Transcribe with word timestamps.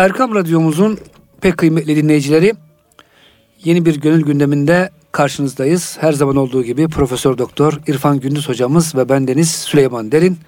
Erkam 0.00 0.34
Radyomuzun 0.34 0.98
pek 1.40 1.56
kıymetli 1.56 1.96
dinleyicileri 1.96 2.54
yeni 3.64 3.86
bir 3.86 4.00
gönül 4.00 4.22
gündeminde 4.22 4.90
karşınızdayız. 5.12 5.96
Her 6.00 6.12
zaman 6.12 6.36
olduğu 6.36 6.62
gibi 6.62 6.88
Profesör 6.88 7.38
Doktor 7.38 7.80
İrfan 7.86 8.20
Gündüz 8.20 8.48
hocamız 8.48 8.94
ve 8.94 9.08
ben 9.08 9.28
Deniz 9.28 9.50
Süleyman 9.50 10.12
Derin. 10.12 10.38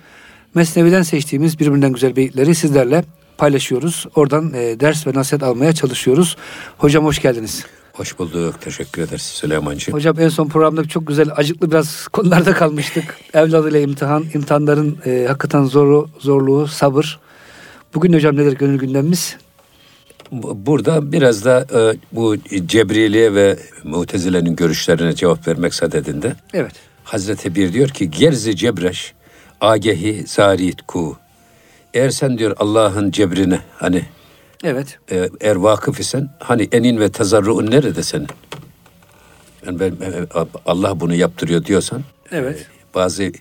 Mesnevi'den 0.55 1.03
seçtiğimiz 1.03 1.59
birbirinden 1.59 1.93
güzel 1.93 2.17
beyitleri 2.17 2.55
sizlerle 2.55 3.05
paylaşıyoruz. 3.39 4.07
Oradan 4.15 4.55
e, 4.55 4.81
ders 4.81 5.07
ve 5.07 5.15
nasihat 5.15 5.43
almaya 5.43 5.73
çalışıyoruz. 5.73 6.37
Hocam 6.79 7.05
hoş 7.05 7.23
geldiniz. 7.23 7.67
Hoş 7.93 8.19
bulduk. 8.19 8.61
Teşekkür 8.61 9.03
ederiz 9.03 9.23
Süleyman'cığım. 9.23 9.95
Hocam 9.95 10.21
en 10.21 10.29
son 10.29 10.49
programda 10.49 10.89
çok 10.89 11.07
güzel, 11.07 11.31
acıklı 11.37 11.71
biraz 11.71 12.09
konularda 12.13 12.53
kalmıştık. 12.53 13.17
Evladıyla 13.35 13.81
imtihan, 13.81 14.25
imtihanların 14.35 14.99
e, 15.07 15.25
hakikaten 15.29 15.65
zoru, 15.65 16.09
zorluğu, 16.19 16.67
sabır. 16.67 17.21
Bugün 17.95 18.13
hocam 18.13 18.37
nedir 18.37 18.53
gönül 18.53 18.79
gündemimiz? 18.79 19.37
Burada 20.33 21.13
biraz 21.13 21.45
da 21.45 21.67
e, 21.75 21.97
bu 22.13 22.37
Cebriliye 22.67 23.35
ve 23.35 23.59
Mutezile'nin 23.85 24.57
görüşlerine 24.57 25.15
cevap 25.15 25.49
vermek 25.49 25.75
sadedinde. 25.75 26.37
Evet. 26.55 26.73
Hazreti 27.05 27.55
Bir 27.55 27.73
diyor 27.73 27.89
ki 27.89 28.11
gerzi 28.11 28.57
cebreş 28.57 29.15
agehi 29.61 30.25
zarit 30.27 30.83
ku. 30.83 31.17
Eğer 31.95 32.11
sen 32.11 32.39
diyor 32.39 32.57
Allah'ın 32.59 33.11
cebrine 33.11 33.61
hani 33.77 34.03
Evet. 34.65 34.99
e, 35.11 35.29
eğer 35.41 35.57
vakıf 35.57 36.01
isen 36.01 36.31
hani 36.39 36.69
enin 36.73 37.01
ve 37.01 37.09
tazarruun 37.09 37.71
nerede 37.71 38.03
senin? 38.03 38.29
Yani 39.67 39.81
ben, 39.81 39.91
e, 39.91 40.27
Allah 40.67 41.01
bunu 41.01 41.15
yaptırıyor 41.15 41.65
diyorsan 41.65 42.03
Evet. 42.31 42.61
e, 42.61 42.95
bazı 42.95 43.33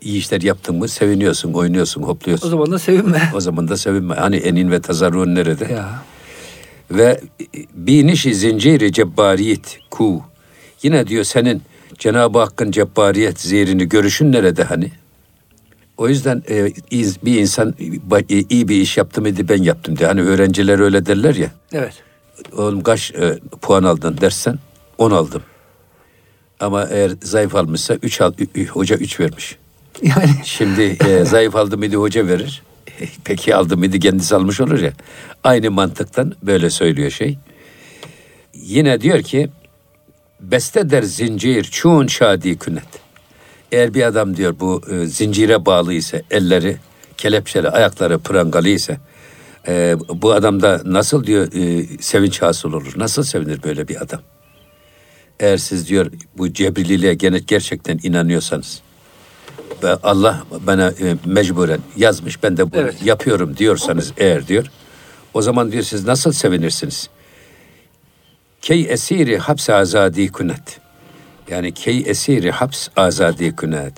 iyi 0.00 0.18
işler 0.18 0.40
yaptın 0.42 0.76
mı 0.76 0.88
seviniyorsun, 0.88 1.52
oynuyorsun, 1.52 2.02
hopluyorsun. 2.02 2.46
O 2.46 2.50
zaman 2.50 2.70
da 2.70 2.78
sevinme. 2.78 3.30
O 3.34 3.40
zaman 3.40 3.68
da 3.68 3.76
sevinme. 3.76 4.14
Hani 4.14 4.36
enin 4.36 4.70
ve 4.70 4.80
tazarruun 4.80 5.34
nerede? 5.34 5.72
Ya. 5.72 6.02
Ve 6.90 7.20
binişi 7.74 8.34
zinciri 8.34 8.92
cebbariyet 8.92 9.78
ku. 9.90 10.22
Yine 10.82 11.06
diyor 11.06 11.24
senin 11.24 11.62
Cenab-ı 11.98 12.38
Hakk'ın 12.38 12.70
cebbariyet 12.70 13.40
zehrini 13.40 13.88
görüşün 13.88 14.32
nerede 14.32 14.64
hani? 14.64 14.92
O 15.96 16.08
yüzden 16.08 16.42
e, 16.50 16.66
bir 17.24 17.40
insan 17.40 17.74
ba- 18.10 18.46
iyi 18.50 18.68
bir 18.68 18.76
iş 18.76 18.96
yaptı 18.96 19.20
mıydı 19.22 19.48
ben 19.48 19.62
yaptım 19.62 19.98
diye. 19.98 20.08
Hani 20.08 20.22
öğrenciler 20.22 20.78
öyle 20.78 21.06
derler 21.06 21.34
ya. 21.34 21.50
Evet. 21.72 21.92
Oğlum 22.56 22.82
kaç 22.82 23.10
e, 23.14 23.38
puan 23.60 23.82
aldın 23.82 24.18
dersen 24.20 24.58
10 24.98 25.10
aldım. 25.10 25.42
Ama 26.60 26.84
eğer 26.90 27.12
zayıf 27.22 27.54
almışsa 27.54 27.94
3 27.94 28.20
al, 28.20 28.32
hoca 28.70 28.96
3 28.96 29.20
vermiş. 29.20 29.56
Yani 30.02 30.30
Şimdi 30.44 30.82
e, 30.82 31.24
zayıf 31.24 31.56
aldı 31.56 31.78
mıydı 31.78 31.96
hoca 31.96 32.26
verir. 32.26 32.62
E, 33.00 33.04
Peki 33.24 33.54
aldı 33.54 33.76
mıydı 33.76 33.98
kendisi 33.98 34.36
almış 34.36 34.60
olur 34.60 34.78
ya. 34.80 34.92
Aynı 35.44 35.70
mantıktan 35.70 36.34
böyle 36.42 36.70
söylüyor 36.70 37.10
şey. 37.10 37.38
Yine 38.54 39.00
diyor 39.00 39.22
ki 39.22 39.48
beste 40.40 40.90
der 40.90 41.02
zincir 41.02 41.64
çun 41.64 42.06
şadi 42.06 42.58
künet. 42.58 42.84
Eğer 43.72 43.94
bir 43.94 44.02
adam 44.02 44.36
diyor 44.36 44.54
bu 44.60 44.82
e, 44.90 45.06
zincire 45.06 45.66
bağlı 45.66 45.92
ise 45.94 46.22
elleri 46.30 46.76
kelepçeli 47.16 47.68
ayakları 47.68 48.18
prangalı 48.18 48.68
ise 48.68 48.98
e, 49.68 49.96
bu 50.14 50.32
adamda 50.32 50.82
nasıl 50.84 51.24
diyor 51.24 51.52
e, 51.52 51.86
sevinç 52.00 52.42
hasıl 52.42 52.72
olur? 52.72 52.92
Nasıl 52.96 53.22
sevinir 53.22 53.62
böyle 53.62 53.88
bir 53.88 54.02
adam? 54.02 54.20
Eğer 55.40 55.56
siz 55.56 55.88
diyor 55.88 56.10
bu 56.38 56.52
cebrililiğe 56.52 57.14
gene 57.14 57.38
gerçekten 57.38 58.00
inanıyorsanız 58.02 58.82
Allah 60.02 60.42
bana 60.66 60.88
e, 60.88 61.16
mecburen 61.24 61.80
yazmış 61.96 62.42
ben 62.42 62.56
de 62.56 62.72
bunu 62.72 62.80
Evet. 62.80 63.02
yapıyorum 63.04 63.56
diyorsanız 63.56 64.12
eğer 64.16 64.46
diyor 64.46 64.66
o 65.34 65.42
zaman 65.42 65.72
diyor 65.72 65.82
siz 65.82 66.04
nasıl 66.06 66.32
sevinirsiniz? 66.32 67.08
Key 68.62 68.86
esiri 68.90 69.38
haps 69.38 69.70
azadi 69.70 70.32
kunet. 70.32 70.80
Yani 71.50 71.72
key 71.74 72.02
esiri 72.06 72.50
haps 72.50 72.88
azadi 72.96 73.56
kunet. 73.56 73.92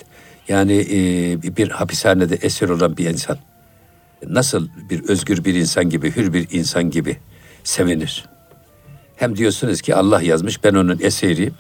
Yani 0.49 0.73
e, 0.91 1.57
bir 1.57 1.69
hapishanede 1.71 2.35
esir 2.35 2.69
olan 2.69 2.97
bir 2.97 3.11
insan 3.11 3.39
nasıl 4.27 4.69
bir 4.91 5.09
özgür 5.09 5.45
bir 5.45 5.55
insan 5.55 5.91
gibi, 5.91 6.17
hür 6.17 6.33
bir 6.33 6.49
insan 6.53 6.91
gibi 6.91 7.17
sevinir. 7.65 8.25
Hem 9.17 9.37
diyorsunuz 9.37 9.81
ki 9.81 9.95
Allah 9.95 10.23
yazmış 10.23 10.65
ben 10.65 10.75
onun 10.75 10.99
esiriyim. 11.01 11.55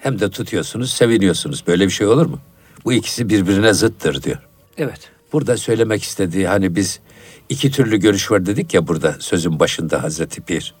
Hem 0.00 0.20
de 0.20 0.30
tutuyorsunuz, 0.30 0.92
seviniyorsunuz. 0.92 1.66
Böyle 1.66 1.84
bir 1.84 1.90
şey 1.90 2.06
olur 2.06 2.26
mu? 2.26 2.38
Bu 2.84 2.92
ikisi 2.92 3.28
birbirine 3.28 3.72
zıttır 3.74 4.22
diyor. 4.22 4.38
evet. 4.78 5.10
Burada 5.32 5.56
söylemek 5.56 6.02
istediği 6.02 6.46
hani 6.48 6.76
biz 6.76 7.00
iki 7.48 7.70
türlü 7.70 7.96
görüş 7.96 8.30
var 8.30 8.46
dedik 8.46 8.74
ya 8.74 8.86
burada 8.88 9.16
sözün 9.20 9.60
başında 9.60 10.02
Hazreti 10.02 10.40
Pir. 10.40 10.74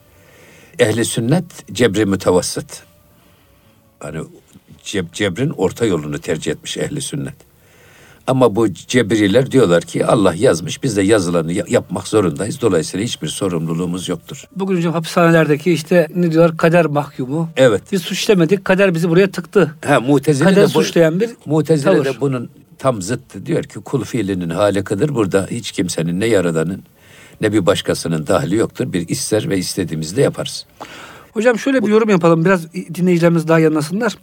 Ehli 0.78 1.04
sünnet 1.04 1.44
cebri 1.72 2.06
mütevassıt. 2.06 2.82
Hani 4.00 4.20
ceb, 4.84 5.12
cebrin 5.12 5.50
orta 5.50 5.84
yolunu 5.84 6.18
tercih 6.18 6.52
etmiş 6.52 6.76
ehli 6.76 7.02
sünnet. 7.02 7.34
Ama 8.26 8.56
bu 8.56 8.72
cebriler 8.74 9.50
diyorlar 9.50 9.82
ki 9.82 10.06
Allah 10.06 10.34
yazmış 10.34 10.82
biz 10.82 10.96
de 10.96 11.02
yazılanı 11.02 11.52
ya- 11.52 11.64
yapmak 11.68 12.08
zorundayız. 12.08 12.60
Dolayısıyla 12.60 13.06
hiçbir 13.06 13.28
sorumluluğumuz 13.28 14.08
yoktur. 14.08 14.44
Bugün 14.56 14.76
hocam 14.76 14.92
hapishanelerdeki 14.92 15.72
işte 15.72 16.08
ne 16.14 16.32
diyorlar 16.32 16.56
kader 16.56 16.86
mahkumu. 16.86 17.48
Evet. 17.56 17.82
Biz 17.92 18.02
suç 18.02 18.18
işlemedik 18.18 18.64
kader 18.64 18.94
bizi 18.94 19.08
buraya 19.08 19.30
tıktı. 19.30 19.74
Ha 19.86 20.00
Mutezile 20.00 20.44
Kader 20.44 20.62
de 20.62 20.64
bu, 20.64 20.68
suçlayan 20.68 21.20
bir 21.20 21.30
Mutezile 21.46 21.84
tavır. 21.92 22.04
de 22.04 22.20
bunun 22.20 22.50
tam 22.78 23.02
zıttı. 23.02 23.46
Diyor 23.46 23.64
ki 23.64 23.74
kul 23.80 24.04
fiilinin 24.04 24.50
halikıdır. 24.50 25.14
Burada 25.14 25.46
hiç 25.50 25.72
kimsenin 25.72 26.20
ne 26.20 26.26
yaradanın 26.26 26.82
ne 27.40 27.52
bir 27.52 27.66
başkasının 27.66 28.26
dahli 28.26 28.56
yoktur. 28.56 28.92
Bir 28.92 29.08
ister 29.08 29.48
ve 29.50 29.58
istediğimizde 29.58 30.22
yaparız. 30.22 30.66
Hocam 31.32 31.58
şöyle 31.58 31.82
bir 31.82 31.88
yorum 31.88 32.08
yapalım 32.08 32.44
biraz 32.44 32.72
dinleyicilerimiz 32.74 33.48
daha 33.48 33.58
yanlasınlar. 33.58 34.16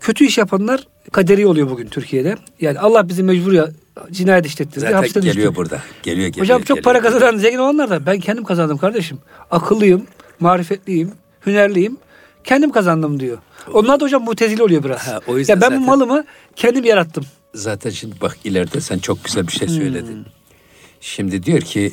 Kötü 0.00 0.24
iş 0.24 0.38
yapanlar 0.38 0.86
kaderi 1.12 1.46
oluyor 1.46 1.70
bugün 1.70 1.86
Türkiye'de. 1.88 2.36
Yani 2.60 2.78
Allah 2.78 3.08
bizi 3.08 3.22
mecbur 3.22 3.52
ya 3.52 3.68
cinayet 4.10 4.46
işlettirdi. 4.46 4.80
Zaten 4.80 4.94
hapisten 4.94 5.22
geliyor 5.22 5.36
düştük. 5.36 5.56
burada. 5.56 5.82
Geliyor 6.02 6.26
geliyor. 6.28 6.44
Hocam 6.44 6.58
çok 6.62 6.68
geliyor. 6.76 6.82
para 6.84 7.00
kazanan 7.00 7.36
zengin 7.36 7.58
olanlar 7.58 7.90
da 7.90 8.06
ben 8.06 8.20
kendim 8.20 8.44
kazandım 8.44 8.78
kardeşim. 8.78 9.18
Akıllıyım, 9.50 10.06
marifetliyim, 10.40 11.12
hünerliyim. 11.46 11.96
Kendim 12.44 12.70
kazandım 12.72 13.20
diyor. 13.20 13.38
Onlar 13.72 14.00
da 14.00 14.04
hocam 14.04 14.24
mutezili 14.24 14.62
oluyor 14.62 14.84
biraz. 14.84 15.06
Ha, 15.08 15.20
o 15.26 15.38
yüzden 15.38 15.54
ya 15.54 15.60
ben 15.60 15.70
bu 15.70 15.74
zaten- 15.74 15.86
malımı 15.86 16.24
kendim 16.56 16.84
yarattım. 16.84 17.24
Zaten 17.54 17.90
şimdi 17.90 18.20
bak 18.20 18.36
ileride 18.44 18.80
sen 18.80 18.98
çok 18.98 19.24
güzel 19.24 19.46
bir 19.46 19.52
şey 19.52 19.68
Hmm. 19.68 19.74
söyledin. 19.76 20.26
Şimdi 21.00 21.42
diyor 21.42 21.60
ki 21.60 21.92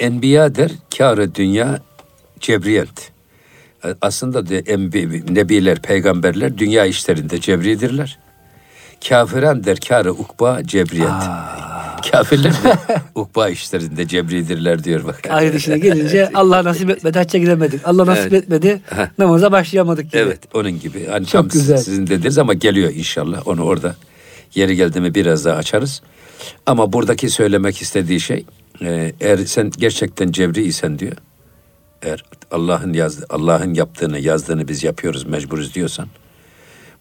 Enbiya 0.00 0.54
der 0.54 0.70
kârı 0.98 1.34
dünya 1.34 1.80
cebriyent. 2.40 3.09
Aslında 4.00 4.46
diyor, 4.46 4.62
enbi, 4.66 5.34
nebiler, 5.34 5.82
peygamberler 5.82 6.58
dünya 6.58 6.86
işlerinde 6.86 7.40
cebridirler. 7.40 8.18
Kafiran 9.08 9.64
der 9.64 9.78
kârı 9.88 10.12
ukba 10.12 10.62
cebriyet. 10.64 11.08
Kafirler 12.12 12.52
de 12.52 12.74
ukba 13.14 13.48
işlerinde 13.48 14.08
cebridirler 14.08 14.84
diyor 14.84 15.04
bak. 15.04 15.20
Ahiret 15.30 15.54
işine 15.54 15.78
gelince 15.88 16.30
Allah 16.34 16.64
nasip 16.64 16.90
etmedi 16.90 17.18
hacca 17.18 17.38
gidemedik. 17.38 17.80
Allah 17.84 18.06
nasip 18.06 18.32
Evet. 18.32 18.42
etmedi 18.42 18.80
namaza 19.18 19.52
başlayamadık 19.52 20.04
gibi. 20.12 20.22
Evet 20.22 20.38
onun 20.54 20.80
gibi. 20.80 21.06
Hani 21.06 21.26
Çok 21.26 21.32
tam 21.32 21.48
güzel. 21.48 21.76
sizin 21.76 22.06
dediğiniz 22.06 22.38
ama 22.38 22.54
geliyor 22.54 22.92
inşallah. 22.94 23.48
Onu 23.48 23.62
orada 23.62 23.96
yeri 24.54 24.76
geldi 24.76 25.00
mi 25.00 25.14
biraz 25.14 25.44
daha 25.44 25.56
açarız. 25.56 26.02
Ama 26.66 26.92
buradaki 26.92 27.30
söylemek 27.30 27.82
istediği 27.82 28.20
şey 28.20 28.44
e, 28.82 29.12
eğer 29.20 29.38
sen 29.38 29.70
gerçekten 29.78 30.32
cebri 30.32 30.62
isen 30.62 30.98
diyor. 30.98 31.16
Eğer 32.02 32.24
Allah'ın 32.50 32.92
yazdı, 32.92 33.26
Allah'ın 33.30 33.74
yaptığını, 33.74 34.18
yazdığını 34.18 34.68
biz 34.68 34.84
yapıyoruz, 34.84 35.24
mecburuz 35.24 35.74
diyorsan 35.74 36.08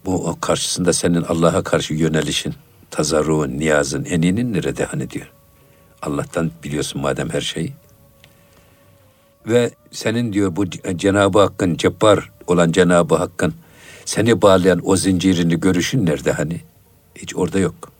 bu 0.05 0.37
karşısında 0.41 0.93
senin 0.93 1.23
Allah'a 1.23 1.63
karşı 1.63 1.93
yönelişin, 1.93 2.53
tazarruğun, 2.91 3.49
niyazın, 3.49 4.05
eninin 4.05 4.53
nerede 4.53 4.85
hani 4.85 5.09
diyor. 5.09 5.31
Allah'tan 6.01 6.51
biliyorsun 6.63 7.01
madem 7.01 7.29
her 7.29 7.41
şeyi. 7.41 7.73
Ve 9.47 9.71
senin 9.91 10.33
diyor 10.33 10.55
bu 10.55 10.69
C- 10.69 10.97
Cenab-ı 10.97 11.39
Hakk'ın 11.39 11.75
cebbar 11.75 12.31
olan 12.47 12.71
Cenab-ı 12.71 13.15
Hakk'ın 13.15 13.53
seni 14.05 14.41
bağlayan 14.41 14.81
o 14.83 14.95
zincirini 14.95 15.59
görüşün 15.59 16.05
nerede 16.05 16.31
hani? 16.31 16.61
Hiç 17.15 17.35
orada 17.35 17.59
yok. 17.59 17.91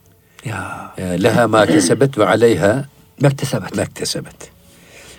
Ya 0.45 0.94
E, 0.98 1.24
Leha 1.24 1.48
ma 1.48 1.66
kesebet 1.66 2.18
ve 2.18 2.28
aleyha 2.28 2.86
mektesebet. 3.22 3.75
mektesebet. 3.75 4.52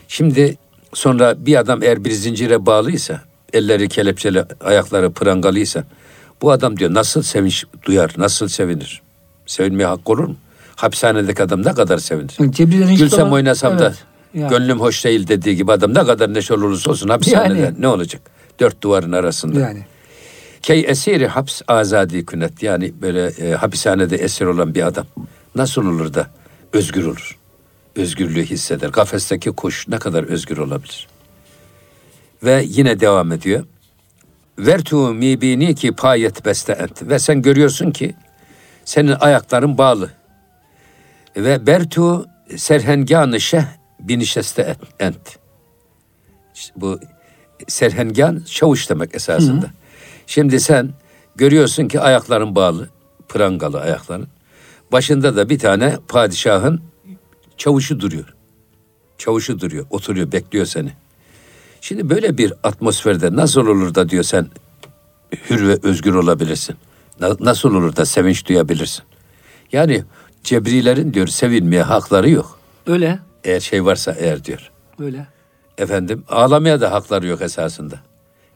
Şimdi 0.08 0.56
sonra 0.94 1.46
bir 1.46 1.56
adam 1.56 1.82
eğer 1.82 2.04
bir 2.04 2.10
zincire 2.10 2.66
bağlıysa, 2.66 3.20
elleri 3.52 3.88
kelepçeli, 3.88 4.44
ayakları 4.64 5.10
prangalıysa, 5.12 5.84
bu 6.42 6.50
adam 6.50 6.76
diyor 6.78 6.94
nasıl 6.94 7.22
sevinç 7.22 7.64
duyar, 7.86 8.14
nasıl 8.16 8.48
sevinir? 8.48 9.02
Sevinmeye 9.46 9.86
hak 9.86 10.10
olur 10.10 10.24
mu? 10.24 10.36
Hapishanedeki 10.76 11.42
adam 11.42 11.64
ne 11.64 11.72
kadar 11.74 11.98
sevinir? 11.98 12.30
Hiçbir 12.30 12.66
Gülsem 12.88 13.08
zaman- 13.08 13.32
oynasam 13.32 13.78
da 13.78 13.86
Evet. 13.86 14.04
Ya. 14.34 14.48
gönlüm 14.48 14.80
hoş 14.80 15.04
değil 15.04 15.28
dediği 15.28 15.56
gibi 15.56 15.72
adam 15.72 15.94
ne 15.94 16.04
kadar 16.06 16.34
neşeli 16.34 16.64
olursa 16.64 16.90
olsun 16.90 17.08
hapishanede 17.08 17.60
Yani. 17.60 17.74
ne 17.78 17.88
olacak? 17.88 18.22
Dört 18.60 18.82
duvarın 18.82 19.12
arasında. 19.12 19.60
Yani. 19.60 19.84
Key 20.62 20.84
esiri 20.88 21.26
haps 21.26 21.62
azadi 21.68 22.26
künet 22.26 22.62
yani 22.62 22.92
böyle 23.02 23.26
e, 23.26 23.52
hapishanede 23.52 24.16
esir 24.16 24.44
olan 24.46 24.74
bir 24.74 24.86
adam 24.86 25.06
nasıl 25.54 25.86
olur 25.86 26.14
da 26.14 26.26
özgür 26.72 27.04
olur? 27.04 27.38
Özgürlüğü 27.96 28.44
hisseder. 28.44 28.92
Kafesteki 28.92 29.50
kuş 29.50 29.88
ne 29.88 29.98
kadar 29.98 30.24
özgür 30.24 30.58
olabilir? 30.58 31.08
Ve 32.42 32.64
yine 32.66 33.00
devam 33.00 33.32
ediyor. 33.32 33.64
Vertu 34.58 35.14
mibini 35.14 35.74
ki 35.74 35.92
payet 35.92 36.44
beste 36.44 36.72
ent. 36.72 37.02
Ve 37.02 37.18
sen 37.18 37.42
görüyorsun 37.42 37.90
ki 37.90 38.14
senin 38.84 39.16
ayakların 39.20 39.78
bağlı. 39.78 40.10
Ve 41.36 41.66
bertu 41.66 42.26
serhenganı 42.56 43.40
şeh 43.40 43.64
binişeste 44.00 44.76
ent. 44.98 45.38
İşte 46.54 46.72
bu 46.76 47.00
serhengan 47.68 48.44
çavuş 48.50 48.90
demek 48.90 49.14
esasında. 49.14 49.62
Hı 49.62 49.66
hı. 49.66 49.72
Şimdi 50.26 50.60
sen 50.60 50.90
görüyorsun 51.36 51.88
ki 51.88 52.00
ayakların 52.00 52.54
bağlı, 52.54 52.88
prangalı 53.28 53.80
ayakların. 53.80 54.28
Başında 54.92 55.36
da 55.36 55.48
bir 55.48 55.58
tane 55.58 55.96
padişahın 56.08 56.89
çavuşu 57.60 58.00
duruyor. 58.00 58.34
Çavuşu 59.18 59.60
duruyor, 59.60 59.86
oturuyor, 59.90 60.32
bekliyor 60.32 60.66
seni. 60.66 60.92
Şimdi 61.80 62.10
böyle 62.10 62.38
bir 62.38 62.52
atmosferde 62.62 63.36
nasıl 63.36 63.66
olur 63.66 63.94
da 63.94 64.08
diyor 64.08 64.24
sen 64.24 64.48
hür 65.50 65.68
ve 65.68 65.78
özgür 65.82 66.14
olabilirsin? 66.14 66.76
Nasıl 67.40 67.74
olur 67.74 67.96
da 67.96 68.04
sevinç 68.04 68.46
duyabilirsin? 68.48 69.04
Yani 69.72 70.04
cebrilerin 70.44 71.14
diyor 71.14 71.26
sevinmeye 71.26 71.82
hakları 71.82 72.30
yok. 72.30 72.58
Öyle. 72.86 73.18
Eğer 73.44 73.60
şey 73.60 73.84
varsa 73.84 74.12
eğer 74.18 74.44
diyor. 74.44 74.70
Öyle. 74.98 75.26
Efendim 75.78 76.24
ağlamaya 76.28 76.80
da 76.80 76.92
hakları 76.92 77.26
yok 77.26 77.42
esasında. 77.42 78.00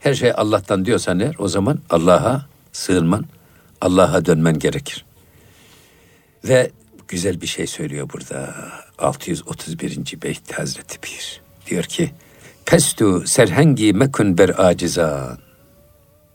Her 0.01 0.15
şey 0.15 0.33
Allah'tan 0.37 0.85
diyorsan 0.85 1.21
eğer 1.21 1.35
o 1.39 1.49
zaman 1.49 1.79
Allah'a 1.91 2.47
sığınman, 2.73 3.25
Allah'a 3.81 4.27
dönmen 4.27 4.59
gerekir. 4.59 5.05
Ve 6.45 6.71
güzel 7.09 7.41
bir 7.41 7.47
şey 7.47 7.67
söylüyor 7.67 8.11
burada. 8.13 8.55
631. 8.99 10.23
beyt 10.23 10.53
Hazreti 10.53 10.99
Pir. 10.99 11.41
Diyor 11.67 11.85
ki 11.85 12.11
Pestu 12.67 13.27
serhengi 13.27 13.93
mekun 13.93 14.39
ber 14.39 14.49
acizan. 14.59 15.39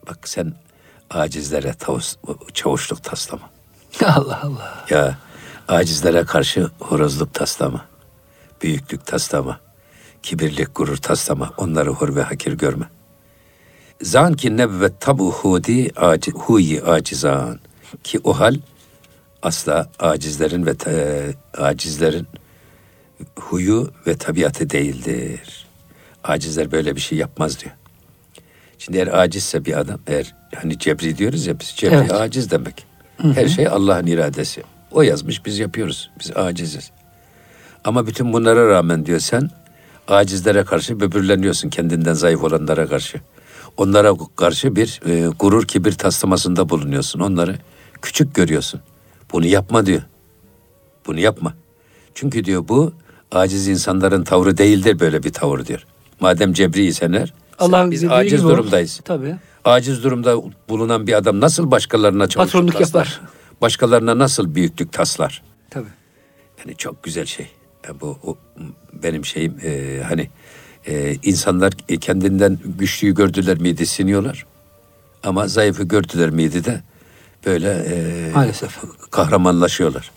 Bak 0.08 0.30
sen 0.30 0.54
acizlere 1.10 1.74
tavus, 1.74 2.16
çavuşluk 2.54 3.04
taslama. 3.04 3.50
Allah 4.06 4.42
Allah. 4.44 4.86
Ya 4.90 5.18
acizlere 5.68 6.26
karşı 6.26 6.70
horozluk 6.80 7.34
taslama. 7.34 7.86
Büyüklük 8.62 9.06
taslama. 9.06 9.60
Kibirlik 10.24 10.76
gurur 10.76 10.98
taslama. 10.98 11.54
Onları 11.58 11.90
hor 11.90 12.16
ve 12.16 12.24
hakir 12.24 12.54
görme. 12.54 12.86
Zan 14.02 14.34
ki 14.34 14.58
nebvet 14.58 15.02
tabu 15.02 15.32
hudi 15.32 15.92
aci, 15.96 16.32
huyi 16.32 16.82
acizan. 16.84 17.60
Ki 18.04 18.20
o 18.24 18.40
hal 18.40 18.56
asla 19.44 19.90
acizlerin 20.00 20.66
ve 20.66 20.76
e, 20.88 21.26
acizlerin 21.58 22.28
huyu 23.36 23.92
ve 24.08 24.18
tabiatı 24.18 24.70
değildir. 24.70 25.68
Acizler 26.24 26.72
böyle 26.72 26.96
bir 26.96 27.02
şey 27.02 27.18
yapmaz 27.18 27.60
diyor. 27.60 27.72
Şimdi 28.78 28.98
eğer 28.98 29.08
acizse 29.08 29.66
bir 29.66 29.80
adam, 29.80 30.00
eğer 30.08 30.36
hani 30.56 30.80
cebri 30.80 31.18
diyoruz 31.18 31.48
ya 31.48 31.60
biz 31.60 31.74
cebri 31.76 31.96
evet. 31.96 32.12
aciz 32.12 32.52
demek. 32.52 32.86
Hı-hı. 33.18 33.34
Her 33.34 33.48
şey 33.48 33.68
Allah'ın 33.68 34.08
iradesi. 34.08 34.64
O 34.92 35.02
yazmış 35.02 35.46
biz 35.46 35.60
yapıyoruz. 35.60 36.12
Biz 36.20 36.38
aciziz. 36.38 36.92
Ama 37.84 38.08
bütün 38.08 38.34
bunlara 38.34 38.70
rağmen 38.70 39.06
diyor 39.06 39.20
sen 39.20 39.50
acizlere 40.08 40.64
karşı 40.64 41.00
böbürleniyorsun 41.00 41.70
kendinden 41.70 42.14
zayıf 42.14 42.44
olanlara 42.44 42.88
karşı. 42.88 43.22
Onlara 43.78 44.14
karşı 44.36 44.76
bir 44.76 45.02
e, 45.06 45.28
gurur 45.28 45.68
kibir 45.68 45.92
taslamasında 45.92 46.70
bulunuyorsun. 46.70 47.20
Onları 47.20 47.56
küçük 48.02 48.36
görüyorsun. 48.36 48.82
Bunu 49.32 49.46
yapma 49.46 49.86
diyor. 49.86 50.02
Bunu 51.08 51.20
yapma. 51.20 51.54
Çünkü 52.14 52.46
diyor 52.46 52.68
bu 52.68 52.94
aciz 53.32 53.68
insanların 53.68 54.24
tavrı 54.24 54.58
değildir 54.58 55.00
böyle 55.00 55.24
bir 55.24 55.34
tavır 55.34 55.66
diyor. 55.66 55.86
Madem 56.20 56.54
cebriysen 56.54 57.12
eğer 57.12 57.34
Allah 57.60 57.92
biz 57.92 58.04
aciz 58.04 58.44
durumdayız. 58.44 59.02
Tabii. 59.06 59.36
Aciz 59.66 60.04
durumda 60.04 60.36
bulunan 60.70 61.08
bir 61.08 61.14
adam 61.14 61.40
nasıl 61.40 61.72
başkalarına 61.72 62.28
çalışır? 62.28 62.52
Patronluk 62.52 62.78
taslar? 62.78 63.06
yapar. 63.06 63.22
Başkalarına 63.62 64.18
nasıl 64.18 64.56
büyüklük 64.56 64.94
taslar? 64.94 65.44
Tabii. 65.70 65.90
Yani 66.60 66.76
çok 66.78 67.04
güzel 67.04 67.26
şey. 67.26 67.48
Yani 67.88 68.02
bu 68.02 68.18
o, 68.24 68.38
benim 69.04 69.26
şeyim 69.26 69.58
e, 69.64 70.02
hani 70.08 70.30
e, 70.88 71.16
insanlar 71.24 71.74
kendinden 72.02 72.60
güçlüyü 72.66 73.16
gördüler 73.16 73.58
miydi 73.58 73.86
siniyorlar. 73.86 74.46
Ama 75.24 75.48
zayıfı 75.48 75.84
gördüler 75.84 76.30
miydi 76.30 76.66
de 76.66 76.82
böyle 77.46 77.70
e, 77.72 78.32
Maalesef. 78.32 78.78
kahramanlaşıyorlar. 79.12 80.12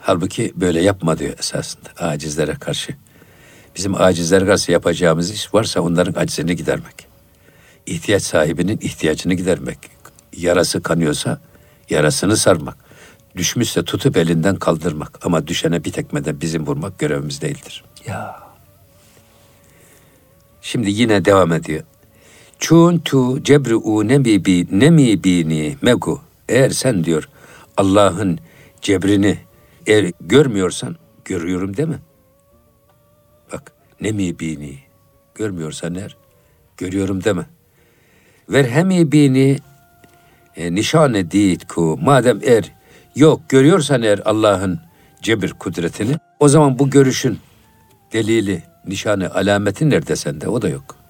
Halbuki 0.00 0.52
böyle 0.56 0.82
yapma 0.82 1.18
diyor 1.18 1.38
esasında 1.38 1.88
acizlere 1.98 2.54
karşı. 2.54 2.96
Bizim 3.76 3.94
acizlere 3.94 4.46
karşı 4.46 4.72
yapacağımız 4.72 5.30
iş 5.30 5.54
varsa 5.54 5.80
onların 5.80 6.20
acizini 6.20 6.56
gidermek. 6.56 7.06
İhtiyaç 7.86 8.22
sahibinin 8.22 8.78
ihtiyacını 8.82 9.34
gidermek. 9.34 9.78
Yarası 10.36 10.82
kanıyorsa 10.82 11.40
yarasını 11.90 12.36
sarmak. 12.36 12.76
Düşmüşse 13.36 13.84
tutup 13.84 14.16
elinden 14.16 14.56
kaldırmak. 14.56 15.26
Ama 15.26 15.46
düşene 15.46 15.84
bir 15.84 15.92
tekmeden 15.92 16.40
bizim 16.40 16.66
vurmak 16.66 16.98
görevimiz 16.98 17.40
değildir. 17.42 17.84
Ya. 18.06 18.40
Şimdi 20.62 20.90
yine 20.90 21.24
devam 21.24 21.52
ediyor. 21.52 21.82
Çun 22.58 22.98
tu 22.98 23.42
cebri 23.42 23.76
u 23.76 24.08
nemi 24.08 24.44
bi 24.44 24.66
nemi 24.70 25.24
bini 25.24 25.76
megu. 25.82 26.20
Eğer 26.48 26.70
sen 26.70 27.04
diyor 27.04 27.28
Allah'ın 27.76 28.38
cebrini 28.82 29.38
eğer 29.86 30.12
görmüyorsan 30.20 30.96
görüyorum 31.24 31.70
mi? 31.70 31.98
Bak 33.52 33.72
ne 34.00 34.12
mi 34.12 34.38
bini 34.38 34.78
görmüyorsan 35.34 35.94
eğer 35.94 36.16
görüyorum 36.76 37.24
deme. 37.24 37.46
Ver 38.48 38.64
hemi 38.64 39.12
bini 39.12 39.58
e, 40.56 40.74
nişane 40.74 41.30
değil 41.30 41.60
ku 41.68 41.98
madem 42.02 42.40
eğer 42.42 42.72
yok 43.16 43.40
görüyorsan 43.48 44.02
eğer 44.02 44.20
Allah'ın 44.24 44.80
cebir 45.22 45.52
kudretini 45.52 46.16
o 46.40 46.48
zaman 46.48 46.78
bu 46.78 46.90
görüşün 46.90 47.38
delili, 48.12 48.62
nişanı, 48.86 49.34
alameti 49.34 49.90
nerede 49.90 50.16
sende? 50.16 50.48
O 50.48 50.62
da 50.62 50.68
yok. 50.68 51.03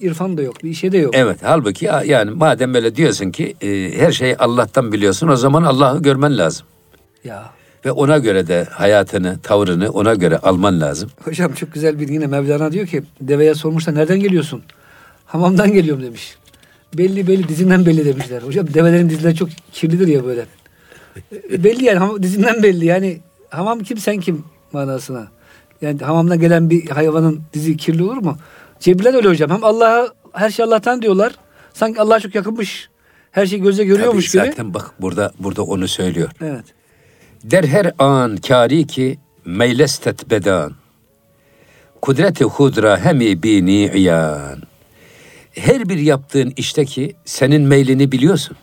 İrfan 0.00 0.36
da 0.36 0.42
yok, 0.42 0.64
bir 0.64 0.74
şey 0.74 0.92
de 0.92 0.98
yok. 0.98 1.14
Evet, 1.16 1.38
halbuki 1.42 1.84
yani 2.04 2.30
madem 2.30 2.74
böyle 2.74 2.96
diyorsun 2.96 3.30
ki 3.30 3.54
e, 3.60 3.92
her 3.98 4.12
şeyi 4.12 4.36
Allah'tan 4.36 4.92
biliyorsun 4.92 5.28
o 5.28 5.36
zaman 5.36 5.62
Allah'ı 5.62 6.02
görmen 6.02 6.38
lazım. 6.38 6.66
Ya. 7.24 7.50
Ve 7.84 7.92
ona 7.92 8.18
göre 8.18 8.46
de 8.46 8.66
hayatını, 8.70 9.38
tavrını 9.42 9.90
ona 9.90 10.14
göre 10.14 10.38
alman 10.38 10.80
lazım. 10.80 11.10
Hocam 11.24 11.52
çok 11.52 11.72
güzel 11.72 12.00
bir 12.00 12.08
yine 12.08 12.26
Mevlana 12.26 12.72
diyor 12.72 12.86
ki 12.86 13.02
deveye 13.20 13.54
sormuşlar 13.54 13.94
nereden 13.94 14.20
geliyorsun? 14.20 14.62
Hamamdan 15.26 15.72
geliyorum 15.72 16.02
demiş. 16.02 16.36
Belli 16.94 17.28
belli 17.28 17.48
dizinden 17.48 17.86
belli 17.86 18.04
demişler. 18.04 18.42
Hocam 18.42 18.74
develerin 18.74 19.10
dizileri 19.10 19.34
çok 19.34 19.48
kirlidir 19.72 20.06
ya 20.06 20.24
böyle. 20.24 20.46
E, 21.52 21.64
belli 21.64 21.84
yani 21.84 22.22
dizinden 22.22 22.62
belli 22.62 22.84
yani 22.86 23.20
hamam 23.50 23.80
kim 23.80 23.98
sen 23.98 24.20
kim 24.20 24.44
manasına. 24.72 25.28
Yani 25.82 25.98
hamamdan 26.00 26.40
gelen 26.40 26.70
bir 26.70 26.88
hayvanın 26.88 27.40
dizi 27.52 27.76
kirli 27.76 28.02
olur 28.02 28.16
mu? 28.16 28.36
Cebriler 28.80 29.14
öyle 29.14 29.28
hocam. 29.28 29.50
Hem 29.50 29.64
Allah'a 29.64 30.08
her 30.32 30.50
şey 30.50 30.64
Allah'tan 30.64 31.02
diyorlar. 31.02 31.32
Sanki 31.74 32.00
Allah'a 32.00 32.20
çok 32.20 32.34
yakınmış. 32.34 32.88
Her 33.30 33.46
şey 33.46 33.58
gözle 33.58 33.84
görüyormuş 33.84 34.32
Tabii 34.32 34.42
gibi. 34.42 34.50
Zaten 34.50 34.74
bak 34.74 34.90
burada 35.00 35.32
burada 35.38 35.62
onu 35.62 35.88
söylüyor. 35.88 36.30
Evet. 36.40 36.64
Der 37.44 37.64
her 37.64 37.92
an 37.98 38.36
kari 38.36 38.86
ki 38.86 39.18
meylestet 39.44 40.30
bedan. 40.30 40.72
Kudreti 42.02 42.44
hudra 42.44 43.04
hemi 43.04 43.42
bini 43.42 43.90
iyan. 43.94 44.62
Her 45.50 45.88
bir 45.88 45.98
yaptığın 45.98 46.52
işte 46.56 46.84
ki 46.84 47.16
senin 47.24 47.62
meylini 47.62 48.12
biliyorsun. 48.12 48.56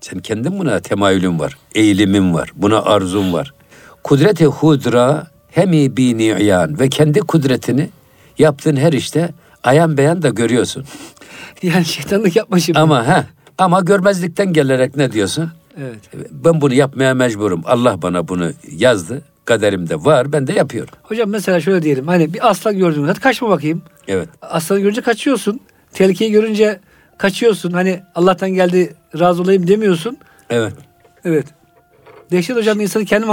Sen 0.00 0.18
kendin 0.18 0.58
buna 0.58 0.80
temayülün 0.80 1.38
var, 1.38 1.58
eğilimin 1.74 2.34
var, 2.34 2.52
buna 2.54 2.82
arzun 2.82 3.32
var. 3.32 3.54
Kudreti 4.02 4.46
hudra 4.46 5.26
hemi 5.50 5.96
bini 5.96 6.36
iyan 6.40 6.78
ve 6.78 6.88
kendi 6.88 7.20
kudretini 7.20 7.90
yaptığın 8.38 8.76
her 8.76 8.92
işte 8.92 9.30
ayan 9.64 9.96
beyan 9.96 10.22
da 10.22 10.28
görüyorsun. 10.28 10.84
Yani 11.62 11.84
şeytanlık 11.84 12.36
yapma 12.36 12.60
şimdi. 12.60 12.78
Ama 12.78 13.08
ha 13.08 13.26
ama 13.58 13.80
görmezlikten 13.80 14.52
gelerek 14.52 14.96
ne 14.96 15.12
diyorsun? 15.12 15.50
Evet. 15.78 15.98
Ben 16.30 16.60
bunu 16.60 16.74
yapmaya 16.74 17.14
mecburum. 17.14 17.62
Allah 17.64 18.02
bana 18.02 18.28
bunu 18.28 18.52
yazdı. 18.70 19.22
Kaderimde 19.44 20.04
var. 20.04 20.32
Ben 20.32 20.46
de 20.46 20.52
yapıyorum. 20.52 20.94
Hocam 21.02 21.30
mesela 21.30 21.60
şöyle 21.60 21.82
diyelim. 21.82 22.06
Hani 22.06 22.34
bir 22.34 22.50
aslan 22.50 22.78
gördün. 22.78 23.04
Hadi 23.04 23.20
kaçma 23.20 23.48
bakayım. 23.48 23.82
Evet. 24.08 24.28
Aslanı 24.42 24.80
görünce 24.80 25.00
kaçıyorsun. 25.00 25.60
Tehlikeyi 25.92 26.30
görünce 26.30 26.80
kaçıyorsun. 27.18 27.72
Hani 27.72 28.00
Allah'tan 28.14 28.50
geldi 28.50 28.94
razı 29.18 29.42
olayım 29.42 29.66
demiyorsun. 29.66 30.18
Evet. 30.50 30.72
Evet. 31.24 31.46
Dehşet 32.32 32.56
hocam 32.56 32.80
insanı 32.80 33.04
kendi 33.04 33.26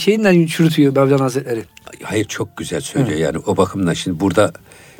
şeyinden 0.00 0.46
çürütüyor 0.46 0.96
Mevlana 0.96 1.24
Hazretleri. 1.24 1.64
Hayır 2.02 2.24
çok 2.24 2.56
güzel 2.56 2.80
söylüyor. 2.80 3.12
Evet. 3.12 3.20
Yani 3.20 3.38
o 3.46 3.56
bakımdan 3.56 3.92
şimdi 3.92 4.20
burada 4.20 4.52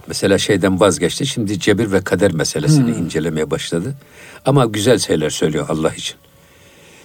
mesela 0.07 0.39
şeyden 0.39 0.81
vazgeçti. 0.81 1.27
Şimdi 1.27 1.61
cebir 1.61 1.93
ve 1.93 2.01
kader 2.01 2.33
meselesini 2.33 2.97
hmm. 2.97 3.05
incelemeye 3.05 3.51
başladı. 3.51 3.95
Ama 4.45 4.65
güzel 4.65 4.99
şeyler 4.99 5.31
söylüyor 5.31 5.67
Allah 5.69 5.95
için. 5.95 6.17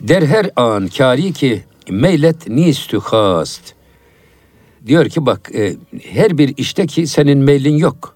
Der 0.02 0.22
her 0.22 0.50
an 0.56 0.88
kari 0.88 1.34
ki 1.34 1.64
meylet 1.90 2.48
nistü 2.48 3.00
hast 3.00 3.74
Diyor 4.86 5.10
ki 5.10 5.26
bak 5.26 5.52
e, 5.56 5.76
her 6.04 6.38
bir 6.38 6.54
işte 6.58 6.86
ki 6.88 7.08
senin 7.08 7.38
meylin 7.38 7.78
yok. 7.78 8.16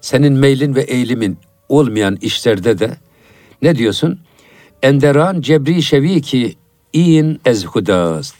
Senin 0.00 0.32
meylin 0.32 0.74
ve 0.74 0.82
eğilimin 0.82 1.38
olmayan 1.68 2.16
işlerde 2.20 2.78
de 2.78 2.96
ne 3.62 3.76
diyorsun? 3.76 4.20
Enderan 4.82 5.40
cebri 5.40 5.82
şevi 5.82 6.20
ki 6.20 6.56
in 6.92 7.40
ez 7.44 7.64
hudast. 7.64 8.36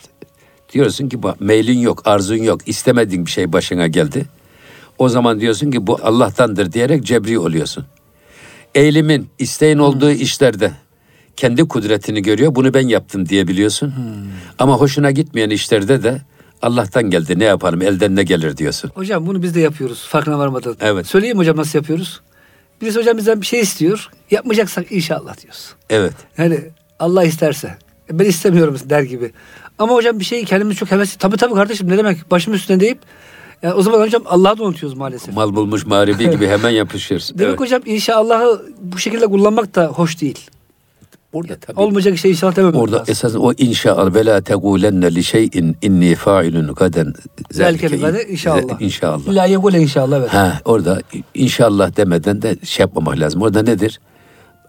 Diyorsun 0.73 1.09
ki 1.09 1.23
bak 1.23 1.41
meylin 1.41 1.79
yok, 1.79 2.03
arzun 2.05 2.37
yok, 2.37 2.61
istemediğin 2.67 3.27
bir 3.27 3.31
şey 3.31 3.53
başına 3.53 3.87
geldi. 3.87 4.27
O 4.99 5.09
zaman 5.09 5.41
diyorsun 5.41 5.71
ki 5.71 5.87
bu 5.87 5.99
Allah'tandır 6.03 6.73
diyerek 6.73 7.05
cebri 7.05 7.39
oluyorsun. 7.39 7.85
Eğilimin, 8.75 9.29
isteğin 9.39 9.79
olduğu 9.79 10.11
işlerde 10.11 10.73
kendi 11.37 11.69
kudretini 11.69 12.23
görüyor. 12.23 12.55
Bunu 12.55 12.75
ben 12.75 12.89
yaptım 12.89 13.29
diyebiliyorsun. 13.29 13.87
Hmm. 13.87 14.31
Ama 14.59 14.75
hoşuna 14.75 15.11
gitmeyen 15.11 15.51
işlerde 15.51 16.03
de 16.03 16.23
Allah'tan 16.63 17.11
geldi 17.11 17.39
ne 17.39 17.45
yapalım 17.45 17.83
elden 17.83 18.17
ne 18.17 18.23
gelir 18.23 18.57
diyorsun. 18.57 18.91
Hocam 18.95 19.27
bunu 19.27 19.43
biz 19.43 19.55
de 19.55 19.61
yapıyoruz 19.61 20.07
farkına 20.09 20.39
varmadan. 20.39 20.77
Evet. 20.81 21.07
Söyleyeyim 21.07 21.39
hocam 21.39 21.57
nasıl 21.57 21.79
yapıyoruz? 21.79 22.21
Birisi 22.81 22.99
hocam 22.99 23.17
bizden 23.17 23.41
bir 23.41 23.47
şey 23.47 23.61
istiyor. 23.61 24.11
Yapmayacaksak 24.31 24.93
inşallah 24.93 25.41
diyoruz. 25.43 25.75
Evet. 25.91 26.15
Yani 26.39 26.61
Allah 26.99 27.25
isterse. 27.25 27.79
Ben 28.13 28.25
istemiyorum 28.25 28.77
der 28.85 29.03
gibi. 29.03 29.33
Ama 29.79 29.95
hocam 29.95 30.21
bir 30.21 30.25
şeyi 30.25 30.45
kendimiz 30.45 30.77
çok 30.77 30.91
hevesli. 30.91 31.19
Tabii 31.19 31.37
tabii 31.37 31.55
kardeşim 31.55 31.89
ne 31.89 31.99
demek 31.99 32.31
başım 32.31 32.55
üstüne 32.55 32.81
deyip 32.81 32.99
yani 33.63 33.75
o 33.75 33.83
zaman 33.83 34.01
hocam 34.01 34.23
Allah'ı 34.27 34.59
da 34.59 34.65
unutuyoruz 34.65 34.99
maalesef. 34.99 35.35
Mal 35.35 35.57
bulmuş 35.57 35.87
mağribi 35.87 36.31
gibi 36.31 36.47
hemen 36.47 36.71
yapışır. 36.71 37.31
Demek 37.35 37.51
evet. 37.51 37.61
hocam 37.61 37.83
inşallahı 37.87 38.63
bu 38.83 38.99
şekilde 38.99 39.27
kullanmak 39.27 39.75
da 39.75 39.87
hoş 39.87 40.21
değil. 40.21 40.51
Burada 41.33 41.57
tabii. 41.57 41.81
Olmayacak 41.81 42.19
şey 42.19 42.31
inşallah 42.31 42.57
dememek 42.57 42.81
Orada 42.81 42.97
lazım. 42.97 43.13
esas 43.13 43.35
o 43.37 43.53
inşallah 43.53 44.15
ve 44.15 44.27
la 44.27 44.41
tegulenne 44.41 45.15
li 45.15 45.25
şeyin 45.25 45.77
inni 45.83 46.15
fa'ilun 46.15 46.75
gaden 46.75 47.15
zelike 47.51 47.89
gade 47.89 48.29
inşallah. 48.29 48.81
İnşallah. 48.81 49.29
La 49.29 49.45
yegule 49.45 49.81
inşallah 49.81 50.19
evet. 50.19 50.29
Ha, 50.35 50.61
orada 50.65 51.03
inşallah 51.35 51.97
demeden 51.97 52.43
de 52.43 52.57
şey 52.65 52.85
yapmamak 52.85 53.19
lazım. 53.19 53.43
Orada 53.43 53.63
nedir? 53.63 54.01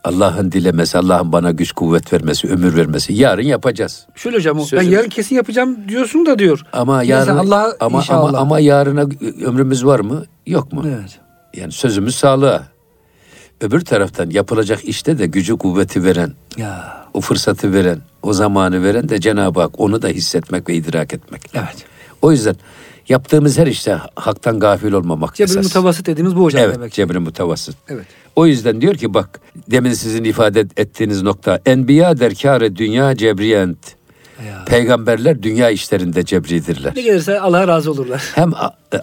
Allah'ın 0.04 0.52
dilemesi, 0.52 0.98
Allah'ın 0.98 1.32
bana 1.32 1.52
güç 1.52 1.72
kuvvet 1.72 2.14
vermesi, 2.14 2.48
ömür 2.48 2.76
vermesi. 2.76 3.14
Yarın 3.14 3.42
yapacağız. 3.44 4.08
Şöyle 4.16 4.38
hocam 4.38 4.60
Sözümüz. 4.60 4.86
ben 4.86 4.92
yarın 4.92 5.10
kesin 5.10 5.36
yapacağım 5.36 5.78
diyorsun 5.90 6.26
da 6.26 6.40
diyor. 6.40 6.64
Ama 6.74 7.04
yarın 7.04 7.38
Allah 7.38 7.74
ama, 7.80 7.98
inşallah. 7.98 8.30
ama 8.30 8.38
ama 8.38 8.60
yarına 8.60 9.02
ömrümüz 9.46 9.86
var 9.86 10.00
mı? 10.00 10.26
Yok 10.46 10.74
mu? 10.74 10.84
Evet. 10.88 11.20
Yani 11.56 11.72
sözümüz 11.72 12.16
sağlığa. 12.16 12.64
Öbür 13.62 13.82
taraftan 13.82 14.30
yapılacak 14.30 14.80
işte 14.84 15.18
de 15.18 15.26
gücü 15.26 15.58
kuvveti 15.58 16.04
veren, 16.04 16.34
ya. 16.58 17.06
o 17.14 17.22
fırsatı 17.22 17.74
veren, 17.74 18.00
o 18.24 18.34
zamanı 18.34 18.84
veren 18.84 19.10
de 19.10 19.20
Cenab-ı 19.20 19.62
Hak 19.62 19.80
onu 19.80 20.02
da 20.02 20.08
hissetmek 20.08 20.70
ve 20.70 20.76
idrak 20.76 21.14
etmek. 21.14 21.42
Evet. 21.54 21.86
O 22.28 22.32
yüzden 22.32 22.56
yaptığımız 23.10 23.58
her 23.58 23.68
işte 23.68 23.98
haktan 24.16 24.60
gafil 24.60 24.92
olmamak 24.92 25.36
Cebri 25.36 25.52
esas. 25.52 25.64
mutavasıt 25.64 26.06
dediğimiz 26.08 26.36
bu 26.36 26.44
hocam 26.44 26.64
evet, 26.64 26.76
demek. 26.76 26.94
Cebri 26.94 27.20
mutavasıt. 27.20 27.76
Evet. 27.90 28.06
O 28.36 28.46
yüzden 28.46 28.82
diyor 28.82 28.96
ki 28.96 29.14
bak 29.14 29.40
demin 29.72 29.94
sizin 29.94 30.24
ifade 30.24 30.60
ettiğiniz 30.60 31.24
nokta 31.24 31.60
enbiya 31.66 32.20
derkâre 32.20 32.76
dünya 32.76 33.16
cebriyent. 33.16 33.78
Ya. 34.48 34.66
Peygamberler 34.66 35.44
dünya 35.44 35.70
işlerinde 35.70 36.26
cebridirler. 36.26 36.96
Ne 36.96 37.02
gelirse 37.02 37.40
Allah'a 37.40 37.68
razı 37.68 37.92
olurlar. 37.92 38.24
Hem 38.36 38.52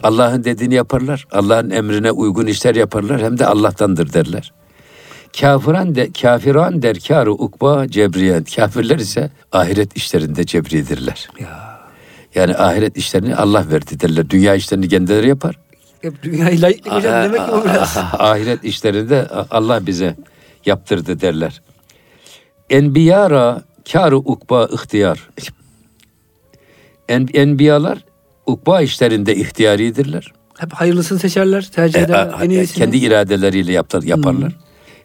Allah'ın 0.03 0.45
dediğini 0.45 0.75
yaparlar, 0.75 1.27
Allah'ın 1.33 1.71
emrine 1.71 2.11
uygun 2.11 2.47
işler 2.47 2.75
yaparlar 2.75 3.23
hem 3.23 3.39
de 3.39 3.47
Allah'tandır 3.47 4.13
derler. 4.13 4.53
Kafiran 5.41 5.95
de 5.95 6.11
kafiran 6.23 6.83
derkarı 6.83 7.33
ukba 7.33 7.89
cebriyen. 7.89 8.45
Kafirler 8.57 8.99
ise 8.99 9.31
ahiret 9.53 9.97
işlerinde 9.97 10.47
cebridirler. 10.47 11.29
Ya. 11.41 11.74
Yani 12.35 12.57
ahiret 12.57 12.97
işlerini 12.97 13.37
Allah 13.37 13.71
verdi 13.71 14.01
derler. 14.01 14.31
Dünya 14.31 14.55
işlerini 14.55 14.89
kendileri 14.89 15.29
yapar. 15.29 15.59
Hep 16.03 16.23
dünyayı 16.23 16.63
layıklık 16.63 16.93
hocam 16.93 17.25
demek 17.25 17.47
ki 17.47 17.53
o 17.53 17.65
biraz. 17.65 17.97
Ahiret 18.19 18.65
işlerinde 18.65 19.29
Allah 19.51 19.87
bize 19.87 20.17
yaptırdı 20.67 21.21
derler. 21.21 21.63
Enbiyara 22.71 23.63
kâru 23.93 24.17
ukba 24.17 24.69
ihtiyar. 24.73 25.29
En, 27.09 27.29
enbiyalar 27.35 27.99
ukba 28.47 28.81
işlerinde 28.81 29.37
ihtiyaridirler. 29.37 30.33
Hep 30.59 30.73
hayırlısını 30.73 31.19
seçerler, 31.19 31.71
tercih 31.75 32.01
ederler. 32.01 32.41
E, 32.41 32.45
en 32.45 32.51
iyisini. 32.51 32.77
Kendi 32.77 32.97
iradeleriyle 32.97 33.73
yaptar, 33.73 34.03
yaparlar. 34.03 34.53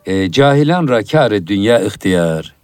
Hmm. 0.06 0.14
E, 0.14 0.32
cahilan 0.32 0.88
rakâre 0.88 1.48
dünya 1.48 1.80
ihtiyar. 1.80 2.56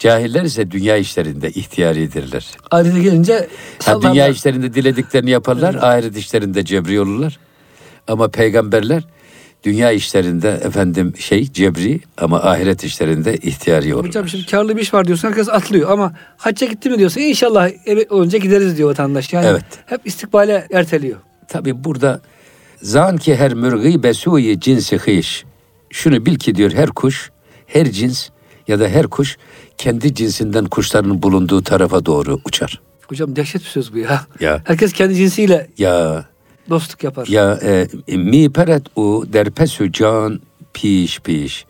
Cahiller 0.00 0.42
ise 0.42 0.70
dünya 0.70 0.96
işlerinde 0.96 1.50
ihtiyaridirler. 1.50 2.46
Ahirete 2.70 3.00
gelince 3.00 3.48
ha, 3.84 4.02
dünya 4.02 4.28
işlerinde 4.28 4.74
dilediklerini 4.74 5.30
yaparlar, 5.30 5.74
evet. 5.74 5.84
ahiret 5.84 6.16
işlerinde 6.16 6.64
cebri 6.64 7.00
olurlar. 7.00 7.38
Ama 8.08 8.28
peygamberler 8.28 9.02
dünya 9.64 9.92
işlerinde 9.92 10.48
efendim 10.48 11.14
şey 11.18 11.52
cebri 11.52 12.00
ama 12.16 12.40
ahiret 12.42 12.84
işlerinde 12.84 13.36
ihtiyari 13.36 13.94
olur. 13.94 14.06
Hocam 14.06 14.28
şimdi 14.28 14.46
karlı 14.46 14.76
bir 14.76 14.82
iş 14.82 14.94
var 14.94 15.06
diyorsun 15.06 15.28
herkes 15.28 15.48
atlıyor 15.48 15.90
ama 15.90 16.12
hacca 16.36 16.66
gitti 16.66 16.90
mi 16.90 16.98
diyorsun 16.98 17.20
inşallah 17.20 17.70
eve 17.86 18.06
olunca 18.10 18.38
gideriz 18.38 18.78
diyor 18.78 18.88
vatandaş. 18.88 19.32
Yani 19.32 19.46
evet. 19.46 19.64
hep 19.86 20.00
istikbale 20.04 20.66
erteliyor. 20.72 21.18
Tabi 21.48 21.84
burada 21.84 22.20
zan 22.82 23.16
ki 23.16 23.36
her 23.36 23.54
mürgî 23.54 24.02
besuyi 24.02 24.60
cinsi 24.60 24.98
hîş. 24.98 25.44
Şunu 25.90 26.26
bil 26.26 26.36
ki 26.36 26.54
diyor 26.54 26.72
her 26.72 26.88
kuş, 26.88 27.30
her 27.66 27.90
cins 27.90 28.28
ya 28.68 28.80
da 28.80 28.88
her 28.88 29.06
kuş 29.06 29.36
kendi 29.80 30.14
cinsinden 30.14 30.64
kuşların 30.64 31.22
bulunduğu 31.22 31.62
tarafa 31.62 32.06
doğru 32.06 32.40
uçar. 32.44 32.80
Hocam 33.08 33.36
dehşet 33.36 33.60
bir 33.62 33.66
söz 33.66 33.92
bu 33.92 33.98
ya. 33.98 34.26
Ya. 34.40 34.62
Herkes 34.64 34.92
kendi 34.92 35.14
cinsiyle 35.14 35.70
ya 35.78 36.24
dostluk 36.70 37.04
yapar. 37.04 37.26
Ya 37.26 37.58
e, 37.62 37.88
mi 38.16 38.52
peret 38.52 38.82
u 38.96 39.24
derpesu 39.32 39.92
can 39.92 40.40
piş 40.74 41.20
piş 41.20 41.66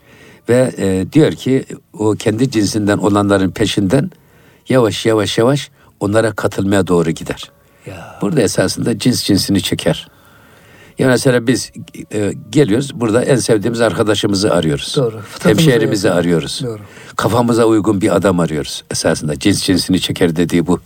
ve 0.48 0.72
e, 0.78 1.12
diyor 1.12 1.32
ki 1.32 1.64
o 1.92 2.12
kendi 2.12 2.50
cinsinden 2.50 2.98
olanların 2.98 3.50
peşinden 3.50 4.10
yavaş 4.68 5.06
yavaş 5.06 5.38
yavaş 5.38 5.70
onlara 6.00 6.32
katılmaya 6.32 6.86
doğru 6.86 7.10
gider. 7.10 7.50
Ya. 7.86 8.18
Burada 8.22 8.42
esasında 8.42 8.98
cins 8.98 9.24
cinsini 9.24 9.62
çeker. 9.62 10.08
Ya 11.00 11.08
mesela 11.08 11.46
biz 11.46 11.72
e, 12.12 12.32
geliyoruz 12.50 13.00
burada 13.00 13.24
en 13.24 13.36
sevdiğimiz 13.36 13.80
arkadaşımızı 13.80 14.54
arıyoruz. 14.54 14.94
Doğru. 14.96 15.20
Hemşehrimizi 15.42 16.06
yani. 16.06 16.16
arıyoruz. 16.16 16.60
Doğru. 16.64 16.80
Kafamıza 17.16 17.64
uygun 17.64 18.00
bir 18.00 18.16
adam 18.16 18.40
arıyoruz. 18.40 18.84
Esasında 18.90 19.38
cins 19.38 19.62
cinsini 19.62 20.00
çeker 20.00 20.36
dediği 20.36 20.66
bu. 20.66 20.80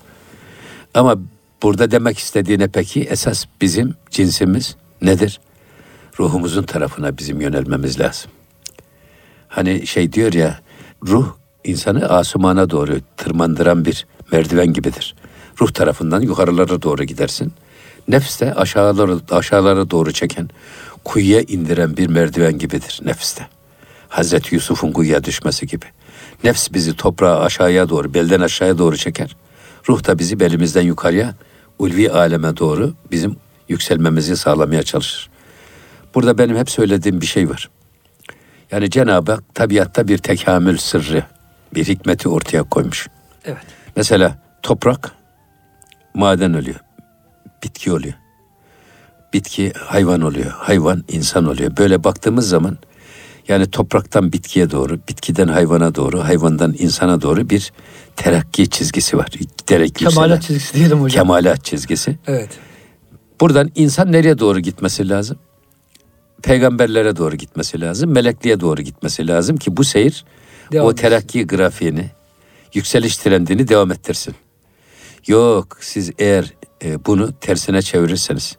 Ama 0.94 1.16
burada 1.62 1.90
demek 1.90 2.18
istediğine 2.18 2.68
peki 2.68 3.02
esas 3.02 3.44
bizim 3.60 3.94
cinsimiz 4.10 4.76
nedir? 5.02 5.40
Ruhumuzun 6.20 6.62
tarafına 6.62 7.18
bizim 7.18 7.40
yönelmemiz 7.40 8.00
lazım. 8.00 8.30
Hani 9.48 9.86
şey 9.86 10.12
diyor 10.12 10.32
ya 10.32 10.60
ruh 11.06 11.32
insanı 11.64 12.08
asumana 12.08 12.70
doğru 12.70 12.96
tırmandıran 13.16 13.84
bir 13.84 14.06
merdiven 14.32 14.72
gibidir. 14.72 15.14
Ruh 15.60 15.70
tarafından 15.70 16.20
yukarılara 16.20 16.82
doğru 16.82 17.04
gidersin. 17.04 17.52
Nefs 18.08 18.40
de 18.40 18.54
aşağılara, 18.54 19.12
aşağılara 19.30 19.90
doğru 19.90 20.12
çeken, 20.12 20.50
kuyuya 21.04 21.40
indiren 21.40 21.96
bir 21.96 22.06
merdiven 22.06 22.58
gibidir 22.58 23.00
nefste. 23.04 23.46
Hazreti 24.08 24.54
Yusuf'un 24.54 24.92
kuyuya 24.92 25.24
düşmesi 25.24 25.66
gibi. 25.66 25.86
Nefs 26.44 26.72
bizi 26.72 26.96
toprağa 26.96 27.40
aşağıya 27.40 27.88
doğru, 27.88 28.14
belden 28.14 28.40
aşağıya 28.40 28.78
doğru 28.78 28.96
çeker. 28.96 29.36
Ruh 29.88 30.06
da 30.06 30.18
bizi 30.18 30.40
belimizden 30.40 30.82
yukarıya, 30.82 31.34
ulvi 31.78 32.10
aleme 32.10 32.56
doğru 32.56 32.94
bizim 33.10 33.36
yükselmemizi 33.68 34.36
sağlamaya 34.36 34.82
çalışır. 34.82 35.30
Burada 36.14 36.38
benim 36.38 36.56
hep 36.56 36.70
söylediğim 36.70 37.20
bir 37.20 37.26
şey 37.26 37.50
var. 37.50 37.70
Yani 38.70 38.90
Cenab-ı 38.90 39.32
Hak 39.32 39.54
tabiatta 39.54 40.08
bir 40.08 40.18
tekamül 40.18 40.76
sırrı, 40.76 41.24
bir 41.74 41.84
hikmeti 41.84 42.28
ortaya 42.28 42.62
koymuş. 42.62 43.08
Evet. 43.44 43.64
Mesela 43.96 44.38
toprak 44.62 45.12
maden 46.14 46.52
oluyor 46.52 46.80
bitki 47.64 47.92
oluyor. 47.92 48.14
Bitki 49.32 49.72
hayvan 49.72 50.20
oluyor, 50.20 50.50
hayvan 50.50 51.04
insan 51.08 51.46
oluyor. 51.46 51.76
Böyle 51.76 52.04
baktığımız 52.04 52.48
zaman 52.48 52.78
yani 53.48 53.70
topraktan 53.70 54.32
bitkiye 54.32 54.70
doğru, 54.70 54.98
bitkiden 55.08 55.48
hayvana 55.48 55.94
doğru, 55.94 56.24
hayvandan 56.24 56.74
insana 56.78 57.22
doğru 57.22 57.50
bir 57.50 57.72
terakki 58.16 58.70
çizgisi 58.70 59.18
var. 59.18 59.28
Giderek 59.58 59.94
Kemalat 59.94 60.42
çizgisi 60.42 60.74
diyelim 60.74 61.00
hocam. 61.00 61.22
Kemalat 61.22 61.64
çizgisi. 61.64 62.18
Evet. 62.26 62.50
Buradan 63.40 63.70
insan 63.74 64.12
nereye 64.12 64.38
doğru 64.38 64.60
gitmesi 64.60 65.08
lazım? 65.08 65.38
Peygamberlere 66.42 67.16
doğru 67.16 67.36
gitmesi 67.36 67.80
lazım, 67.80 68.10
melekliğe 68.10 68.60
doğru 68.60 68.82
gitmesi 68.82 69.28
lazım 69.28 69.56
ki 69.56 69.76
bu 69.76 69.84
seyir 69.84 70.24
devam 70.72 70.86
o 70.86 70.94
terakki 70.94 71.40
etsin. 71.40 71.56
grafiğini, 71.56 72.10
yükseliş 72.74 73.16
trendini 73.16 73.68
devam 73.68 73.92
ettirsin. 73.92 74.34
Yok 75.26 75.78
siz 75.80 76.10
eğer 76.18 76.52
e, 76.84 77.04
bunu 77.06 77.32
tersine 77.32 77.82
çevirirseniz, 77.82 78.56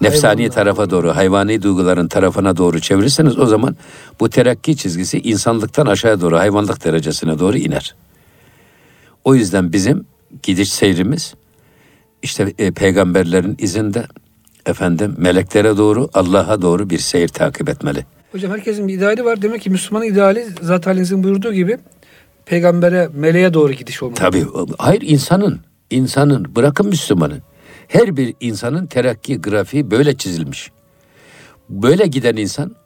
nefsani 0.00 0.40
Eyvallah. 0.40 0.54
tarafa 0.54 0.90
doğru, 0.90 1.16
hayvani 1.16 1.62
duyguların 1.62 2.08
tarafına 2.08 2.56
doğru 2.56 2.80
çevirirseniz 2.80 3.38
o 3.38 3.46
zaman 3.46 3.76
bu 4.20 4.30
terakki 4.30 4.76
çizgisi 4.76 5.20
insanlıktan 5.20 5.86
aşağıya 5.86 6.20
doğru, 6.20 6.38
hayvanlık 6.38 6.84
derecesine 6.84 7.38
doğru 7.38 7.56
iner. 7.56 7.94
O 9.24 9.34
yüzden 9.34 9.72
bizim 9.72 10.06
gidiş 10.42 10.72
seyrimiz 10.72 11.34
işte 12.22 12.54
e, 12.58 12.70
peygamberlerin 12.70 13.56
izinde 13.58 14.06
efendim 14.66 15.14
meleklere 15.18 15.76
doğru 15.76 16.10
Allah'a 16.14 16.62
doğru 16.62 16.90
bir 16.90 16.98
seyir 16.98 17.28
takip 17.28 17.68
etmeli. 17.68 18.06
Hocam 18.32 18.52
herkesin 18.52 18.88
bir 18.88 18.94
ideali 18.94 19.24
var. 19.24 19.42
Demek 19.42 19.62
ki 19.62 19.70
Müslümanın 19.70 20.04
ideali 20.04 20.46
zat 20.62 20.86
halinizin 20.86 21.24
buyurduğu 21.24 21.52
gibi 21.52 21.78
peygambere, 22.46 23.08
meleğe 23.14 23.54
doğru 23.54 23.72
gidiş 23.72 24.02
olmalı. 24.02 24.18
Tabii 24.18 24.44
hayır 24.78 25.02
insanın, 25.04 25.60
insanın 25.90 26.56
bırakın 26.56 26.86
Müslümanın. 26.86 27.42
Her 27.88 28.16
bir 28.16 28.34
insanın 28.40 28.86
terakki 28.86 29.40
grafiği 29.40 29.90
böyle 29.90 30.16
çizilmiş. 30.16 30.70
Böyle 31.68 32.06
giden 32.06 32.36
insan 32.36 32.76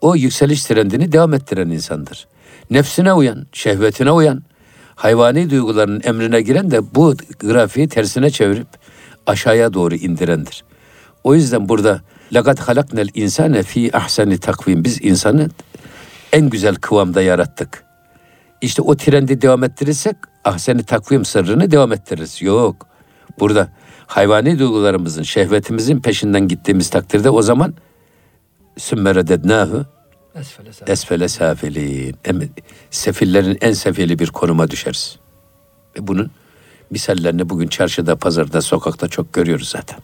o 0.00 0.16
yükseliş 0.16 0.64
trendini 0.64 1.12
devam 1.12 1.34
ettiren 1.34 1.70
insandır. 1.70 2.28
Nefsine 2.70 3.12
uyan, 3.12 3.46
şehvetine 3.52 4.10
uyan, 4.10 4.42
hayvani 4.94 5.50
duyguların 5.50 6.00
emrine 6.04 6.40
giren 6.40 6.70
de 6.70 6.94
bu 6.94 7.14
grafiği 7.40 7.88
tersine 7.88 8.30
çevirip 8.30 8.66
aşağıya 9.26 9.74
doğru 9.74 9.94
indirendir. 9.94 10.64
O 11.24 11.34
yüzden 11.34 11.68
burada 11.68 12.00
lagat 12.32 12.60
halaknel 12.60 13.08
insane 13.14 13.62
fi 13.62 13.96
ahseni 13.96 14.38
takvim 14.38 14.84
biz 14.84 15.04
insanı 15.04 15.48
en 16.32 16.50
güzel 16.50 16.74
kıvamda 16.74 17.22
yarattık. 17.22 17.84
İşte 18.60 18.82
o 18.82 18.96
trendi 18.96 19.42
devam 19.42 19.64
ettirirsek 19.64 20.16
ahseni 20.44 20.84
takvim 20.84 21.24
sırrını 21.24 21.70
devam 21.70 21.92
ettiririz. 21.92 22.42
Yok. 22.42 22.86
Burada 23.40 23.68
hayvani 24.06 24.58
duygularımızın, 24.58 25.22
şehvetimizin 25.22 26.00
peşinden 26.00 26.48
gittiğimiz 26.48 26.90
takdirde 26.90 27.30
o 27.30 27.42
zaman 27.42 27.74
sümmeredednâhu 28.78 29.86
Esfele 30.34 30.72
safilin. 30.72 30.92
esfele 30.92 31.28
safilin. 31.28 32.16
Sefillerin 32.90 33.58
en 33.60 33.72
sefili 33.72 34.18
bir 34.18 34.26
konuma 34.30 34.70
düşeriz. 34.70 35.16
Ve 35.96 36.06
bunun 36.06 36.30
misallerini 36.90 37.48
bugün 37.48 37.68
çarşıda, 37.68 38.16
pazarda, 38.16 38.60
sokakta 38.60 39.08
çok 39.08 39.32
görüyoruz 39.32 39.68
zaten. 39.68 39.98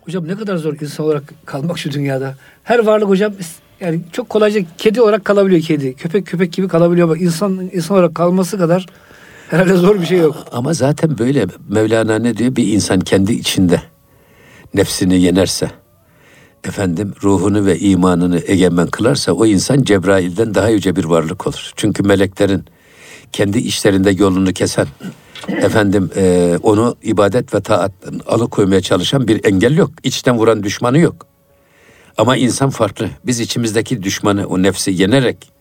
Hocam 0.00 0.28
ne 0.28 0.36
kadar 0.36 0.56
zor 0.56 0.74
insan 0.80 1.06
olarak 1.06 1.22
kalmak 1.46 1.78
şu 1.78 1.92
dünyada. 1.92 2.34
Her 2.64 2.78
varlık 2.78 3.08
hocam 3.08 3.32
yani 3.80 4.00
çok 4.12 4.28
kolayca 4.28 4.60
kedi 4.78 5.00
olarak 5.00 5.24
kalabiliyor 5.24 5.62
kedi. 5.62 5.94
Köpek 5.94 6.26
köpek 6.26 6.52
gibi 6.52 6.68
kalabiliyor 6.68 7.08
ama 7.08 7.18
insan 7.18 7.70
insan 7.72 7.96
olarak 7.96 8.14
kalması 8.14 8.58
kadar 8.58 8.86
herhalde 9.50 9.74
zor 9.74 10.00
bir 10.00 10.06
şey 10.06 10.18
yok. 10.18 10.36
Ama 10.52 10.74
zaten 10.74 11.18
böyle 11.18 11.46
Mevlana 11.68 12.18
ne 12.18 12.36
diyor? 12.36 12.56
Bir 12.56 12.72
insan 12.72 13.00
kendi 13.00 13.32
içinde 13.32 13.82
nefsini 14.74 15.20
yenerse, 15.20 15.70
efendim 16.64 17.14
ruhunu 17.22 17.66
ve 17.66 17.78
imanını 17.78 18.40
egemen 18.46 18.86
kılarsa 18.86 19.32
o 19.32 19.46
insan 19.46 19.82
Cebrail'den 19.82 20.54
daha 20.54 20.68
yüce 20.68 20.96
bir 20.96 21.04
varlık 21.04 21.46
olur. 21.46 21.72
Çünkü 21.76 22.02
meleklerin 22.02 22.64
kendi 23.32 23.58
işlerinde 23.58 24.10
yolunu 24.10 24.52
kesen, 24.52 24.86
efendim 25.48 26.10
e, 26.16 26.56
onu 26.62 26.96
ibadet 27.02 27.54
ve 27.54 27.60
taattan 27.60 28.20
alıkoymaya 28.26 28.80
çalışan 28.80 29.28
bir 29.28 29.44
engel 29.44 29.76
yok. 29.76 29.90
İçten 30.02 30.38
vuran 30.38 30.62
düşmanı 30.62 30.98
yok. 30.98 31.26
Ama 32.18 32.36
insan 32.36 32.70
farklı. 32.70 33.10
Biz 33.26 33.40
içimizdeki 33.40 34.02
düşmanı, 34.02 34.46
o 34.46 34.62
nefsi 34.62 34.90
yenerek 34.90 35.52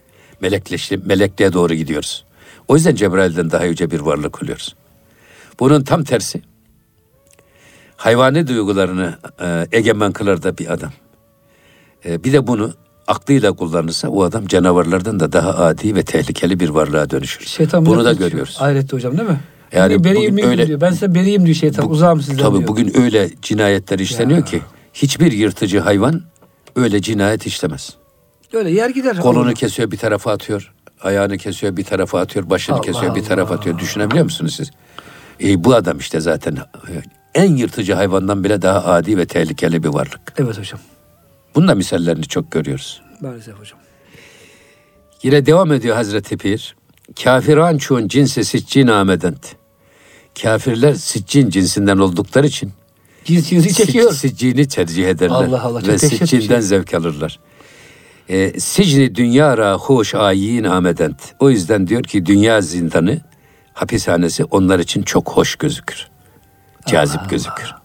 melekleşi, 0.41 0.97
melekliğe 0.97 1.53
doğru 1.53 1.73
gidiyoruz. 1.73 2.25
O 2.69 2.75
yüzden 2.75 2.95
Cebrail'den 2.95 3.51
daha 3.51 3.65
yüce 3.65 3.91
bir 3.91 3.99
varlık 3.99 4.43
oluyoruz. 4.43 4.75
Bunun 5.59 5.83
tam 5.83 6.03
tersi. 6.03 6.41
Hayvani 7.97 8.47
duygularını 8.47 9.17
e, 9.41 9.67
egemen 9.71 10.11
kılar 10.11 10.43
da 10.43 10.57
bir 10.57 10.73
adam. 10.73 10.91
E, 12.05 12.23
bir 12.23 12.33
de 12.33 12.47
bunu 12.47 12.73
aklıyla 13.07 13.51
kullanırsa 13.53 14.09
o 14.09 14.23
adam 14.23 14.47
canavarlardan 14.47 15.19
da 15.19 15.31
daha 15.31 15.55
adi 15.55 15.95
ve 15.95 16.03
tehlikeli 16.03 16.59
bir 16.59 16.69
varlığa 16.69 17.09
dönüşür. 17.09 17.45
Şeytan 17.45 17.85
bunu 17.85 18.05
da 18.05 18.13
görüyoruz. 18.13 18.57
Ahirette 18.59 18.95
hocam 18.97 19.17
değil 19.17 19.29
mi? 19.29 19.39
Yani 19.71 20.03
beriyim 20.03 20.33
bugün 20.37 20.47
öyle- 20.49 20.67
diyor. 20.67 20.81
Ben 20.81 20.91
size 20.91 21.15
beriyim 21.15 21.45
diyor 21.45 21.55
şeytan. 21.55 21.85
Bu- 21.85 21.89
Uzağım 21.89 22.21
sizden 22.21 22.37
Tabii 22.43 22.57
diyor. 22.57 22.67
bugün 22.67 22.97
öyle 23.01 23.29
cinayetler 23.41 23.99
işleniyor 23.99 24.39
Ya. 24.39 24.45
ki 24.45 24.61
hiçbir 24.93 25.31
yırtıcı 25.31 25.79
hayvan 25.79 26.21
öyle 26.75 27.01
cinayet 27.01 27.47
işlemez. 27.47 27.93
Öyle 28.53 28.71
yer 28.71 28.89
gider. 28.89 29.17
Kolunu 29.19 29.43
Allah. 29.45 29.53
kesiyor 29.53 29.91
bir 29.91 29.97
tarafa 29.97 30.31
atıyor. 30.31 30.73
Ayağını 31.01 31.37
kesiyor 31.37 31.77
bir 31.77 31.83
tarafa 31.83 32.19
atıyor. 32.19 32.49
Başını 32.49 32.75
Allah 32.75 32.81
kesiyor 32.81 33.15
bir 33.15 33.19
Allah. 33.21 33.27
tarafa 33.27 33.55
atıyor. 33.55 33.79
Düşünebiliyor 33.79 34.23
musunuz 34.23 34.55
siz? 34.55 34.71
E, 35.43 35.63
bu 35.63 35.75
adam 35.75 35.97
işte 35.97 36.19
zaten 36.19 36.57
en 37.35 37.55
yırtıcı 37.55 37.93
hayvandan 37.93 38.43
bile 38.43 38.61
daha 38.61 38.85
adi 38.85 39.17
ve 39.17 39.25
tehlikeli 39.25 39.83
bir 39.83 39.87
varlık. 39.87 40.33
Evet 40.37 40.57
hocam. 40.59 40.79
Bunun 41.55 41.67
da 41.67 41.75
misallerini 41.75 42.23
çok 42.25 42.51
görüyoruz. 42.51 43.01
Maalesef 43.21 43.59
hocam. 43.59 43.79
Yine 45.23 45.45
devam 45.45 45.71
ediyor 45.71 45.95
Hazreti 45.95 46.37
Pir. 46.37 46.75
Kafiran 47.23 47.77
çoğun 47.77 48.07
cinsi 48.07 48.45
siccin 48.45 48.87
amedent. 48.87 49.55
Kafirler 50.41 50.93
siccin 50.93 51.49
cinsinden 51.49 51.97
oldukları 51.97 52.47
için 52.47 52.71
Cins 53.25 53.49
cinsi 53.49 53.73
çekiyor. 53.73 54.11
sic- 54.11 54.15
siccini 54.15 54.67
tercih 54.67 55.07
ederler. 55.07 55.35
Allah 55.35 55.63
Allah, 55.63 55.87
Ve 55.87 55.97
siccinden 55.97 56.47
şey. 56.47 56.61
zevk 56.61 56.93
alırlar. 56.93 57.39
E, 58.29 58.59
sicni 58.59 59.15
dünya 59.15 59.57
ra 59.57 59.73
hoş 59.73 60.15
ayin 60.15 60.63
amedent. 60.63 61.35
O 61.39 61.49
yüzden 61.49 61.87
diyor 61.87 62.03
ki 62.03 62.25
dünya 62.25 62.61
zindanı, 62.61 63.21
hapishanesi 63.73 64.43
onlar 64.43 64.79
için 64.79 65.03
çok 65.03 65.29
hoş 65.29 65.55
gözükür. 65.55 66.07
Cazip 66.85 67.29
gözükür. 67.29 67.75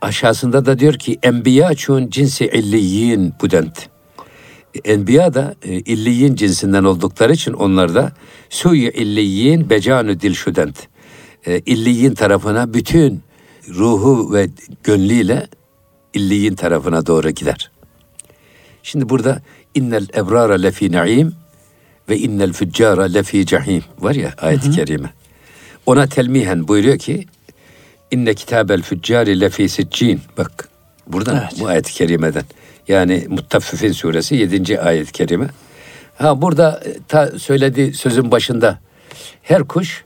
Aşağısında 0.00 0.66
da 0.66 0.78
diyor 0.78 0.94
ki 0.94 1.18
enbiya 1.22 1.74
çoğun 1.74 2.10
cinsi 2.10 2.46
illiyin 2.46 3.34
budent. 3.42 3.88
Enbiya 4.84 5.34
da 5.34 5.54
e, 5.62 5.72
illiyin 5.72 6.34
cinsinden 6.34 6.84
oldukları 6.84 7.32
için 7.32 7.52
onlar 7.52 7.94
da 7.94 8.12
suyu 8.50 8.88
illiyin 8.88 9.70
becanü 9.70 10.20
dilşudent. 10.20 10.88
E, 11.46 11.58
illiyin 11.58 12.14
tarafına 12.14 12.74
bütün 12.74 13.22
ruhu 13.68 14.34
ve 14.34 14.48
gönlüyle 14.84 15.46
illiyin 16.14 16.54
tarafına 16.54 17.06
doğru 17.06 17.30
gider. 17.30 17.70
Şimdi 18.84 19.08
burada 19.08 19.42
innel 19.74 20.06
ebrara 20.16 20.54
lefi 20.54 20.92
naim 20.92 21.34
ve 22.08 22.18
innel 22.18 22.52
füccara 22.52 23.02
lefi 23.02 23.46
cahim 23.46 23.84
var 23.98 24.14
ya 24.14 24.34
ayet-i 24.38 24.70
kerime. 24.70 25.10
Ona 25.86 26.06
telmihen 26.06 26.68
buyuruyor 26.68 26.98
ki 26.98 27.26
inne 28.10 28.34
kitabel 28.34 28.82
füccari 28.82 29.40
lefi 29.40 29.68
siccin. 29.68 30.20
Bak 30.38 30.68
buradan 31.06 31.36
Evet. 31.36 31.60
bu 31.60 31.66
ayet-i 31.66 31.92
kerimeden. 31.92 32.44
Yani 32.88 33.26
Muttaffifin 33.28 33.92
suresi 33.92 34.34
7. 34.34 34.80
ayet-i 34.80 35.12
kerime. 35.12 35.48
Ha 36.18 36.42
burada 36.42 36.80
e, 36.84 36.96
ta 37.08 37.38
söylediği 37.38 37.94
sözün 37.94 38.30
başında 38.30 38.78
her 39.42 39.62
kuş 39.64 40.04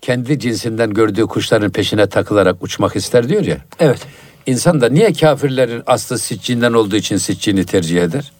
kendi 0.00 0.38
cinsinden 0.38 0.94
gördüğü 0.94 1.26
kuşların 1.26 1.70
peşine 1.70 2.06
takılarak 2.06 2.62
uçmak 2.62 2.96
ister 2.96 3.28
diyor 3.28 3.44
ya. 3.44 3.56
Evet. 3.80 4.06
İnsan 4.46 4.80
da 4.80 4.88
niye 4.88 5.12
kafirlerin 5.12 5.82
aslı 5.86 6.18
siccinden 6.18 6.72
olduğu 6.72 6.96
için 6.96 7.16
siccini 7.16 7.64
tercih 7.64 8.02
eder? 8.02 8.32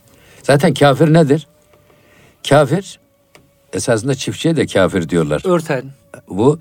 Zaten 0.43 0.75
kafir 0.75 1.13
nedir? 1.13 1.47
Kafir 2.49 2.99
esasında 3.73 4.15
çiftçiye 4.15 4.57
de 4.57 4.67
kafir 4.67 5.09
diyorlar. 5.09 5.43
Örten. 5.45 5.85
Bu 6.29 6.59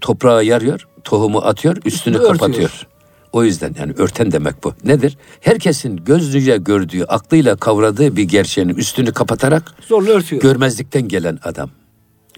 toprağa 0.00 0.42
yarıyor, 0.42 0.86
tohumu 1.04 1.38
atıyor, 1.38 1.76
üstünü 1.84 2.16
örtüyor. 2.16 2.32
kapatıyor. 2.32 2.86
O 3.32 3.44
yüzden 3.44 3.74
yani 3.78 3.92
örten 3.98 4.32
demek 4.32 4.64
bu. 4.64 4.74
Nedir? 4.84 5.18
Herkesin 5.40 5.96
gözlüğüyle 5.96 6.56
gördüğü, 6.56 7.04
aklıyla 7.04 7.56
kavradığı 7.56 8.16
bir 8.16 8.22
gerçeğin 8.22 8.68
üstünü 8.68 9.12
kapatarak 9.12 9.74
Zorla 9.88 10.10
örtüyor. 10.10 10.42
görmezlikten 10.42 11.08
gelen 11.08 11.38
adam. 11.44 11.70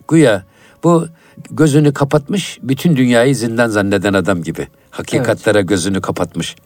Güya 0.08 0.44
bu 0.84 1.06
gözünü 1.50 1.92
kapatmış, 1.92 2.58
bütün 2.62 2.96
dünyayı 2.96 3.36
zindan 3.36 3.68
zanneden 3.68 4.12
adam 4.12 4.42
gibi. 4.42 4.68
Hakikatlere 4.90 5.62
gözünü 5.62 6.00
kapatmış. 6.00 6.56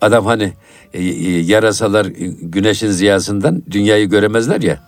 Adam 0.00 0.26
hani 0.26 0.52
e, 0.94 1.02
e, 1.02 1.40
yarasalar 1.40 2.06
e, 2.06 2.10
güneşin 2.42 2.90
ziyasından 2.90 3.62
dünyayı 3.70 4.08
göremezler 4.08 4.60
ya. 4.60 4.78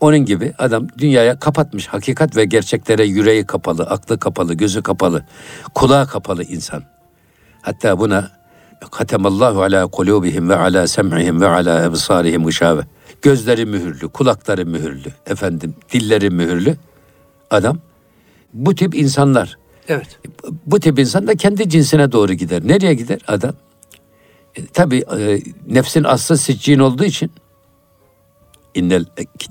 Onun 0.00 0.18
gibi 0.18 0.52
adam 0.58 0.88
dünyaya 0.98 1.38
kapatmış. 1.38 1.86
Hakikat 1.86 2.36
ve 2.36 2.44
gerçeklere 2.44 3.04
yüreği 3.04 3.46
kapalı, 3.46 3.82
aklı 3.82 4.18
kapalı, 4.18 4.54
gözü 4.54 4.82
kapalı, 4.82 5.24
kulağı 5.74 6.06
kapalı 6.06 6.44
insan. 6.44 6.82
Hatta 7.62 7.98
buna 7.98 8.30
katemallahu 8.90 9.62
ala 9.62 9.86
kulubihim 9.86 10.48
ve 10.48 10.56
ala 10.56 10.86
sem'ihim 10.86 11.40
ve 11.40 11.48
ala 11.48 11.84
ebsarihim 11.84 12.44
gışave. 12.44 12.80
Gözleri 13.22 13.66
mühürlü, 13.66 14.08
kulakları 14.08 14.66
mühürlü, 14.66 15.08
efendim 15.26 15.74
dilleri 15.92 16.30
mühürlü. 16.30 16.76
Adam 17.50 17.78
bu 18.54 18.74
tip 18.74 18.94
insanlar. 18.94 19.58
Evet. 19.88 20.18
Bu 20.66 20.80
tip 20.80 20.98
insan 20.98 21.26
da 21.26 21.34
kendi 21.34 21.68
cinsine 21.68 22.12
doğru 22.12 22.32
gider. 22.32 22.62
Nereye 22.64 22.94
gider 22.94 23.20
adam? 23.26 23.54
E, 24.56 24.66
tabii 24.66 25.04
e, 25.18 25.42
nefsin 25.66 26.04
aslı 26.04 26.38
siccin 26.38 26.78
olduğu 26.78 27.04
için 27.04 27.30
innel 28.74 29.04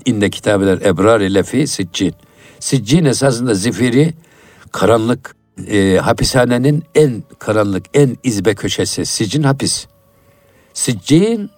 inne 0.04 0.30
kitabeler 0.30 0.80
ebrar 0.80 1.20
ile 1.20 1.42
fi 1.42 1.66
siccin. 1.66 2.14
Siccin 2.60 3.04
esasında 3.04 3.54
zifiri 3.54 4.14
karanlık 4.72 5.36
e, 5.68 5.96
hapishanenin 5.96 6.84
en 6.94 7.22
karanlık 7.38 7.86
en 7.94 8.16
izbe 8.22 8.54
köşesi 8.54 9.06
sicin 9.06 9.42
hapis. 9.42 9.86
Siccin 10.74 11.50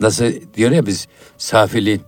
nasıl 0.00 0.32
diyor 0.54 0.70
ya 0.70 0.86
biz 0.86 1.08
safilin 1.38 2.00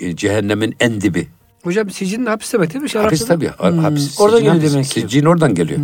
e, 0.00 0.16
cehennemin 0.16 0.76
en 0.80 1.00
dibi. 1.00 1.28
Hocam 1.68 1.90
sicin 1.90 2.26
hapis 2.26 2.52
demek 2.52 2.72
değil 2.74 2.82
mi? 2.82 2.90
Şey, 2.90 3.02
Hapis 3.02 3.26
tabii. 3.26 3.48
Hmm, 3.58 3.78
Hapis. 3.78 4.20
Oradan 4.20 4.42
geliyor 4.42 4.62
demek 4.72 4.84
ki. 4.84 5.00
Siccin 5.00 5.24
oradan 5.24 5.54
geliyor. 5.54 5.80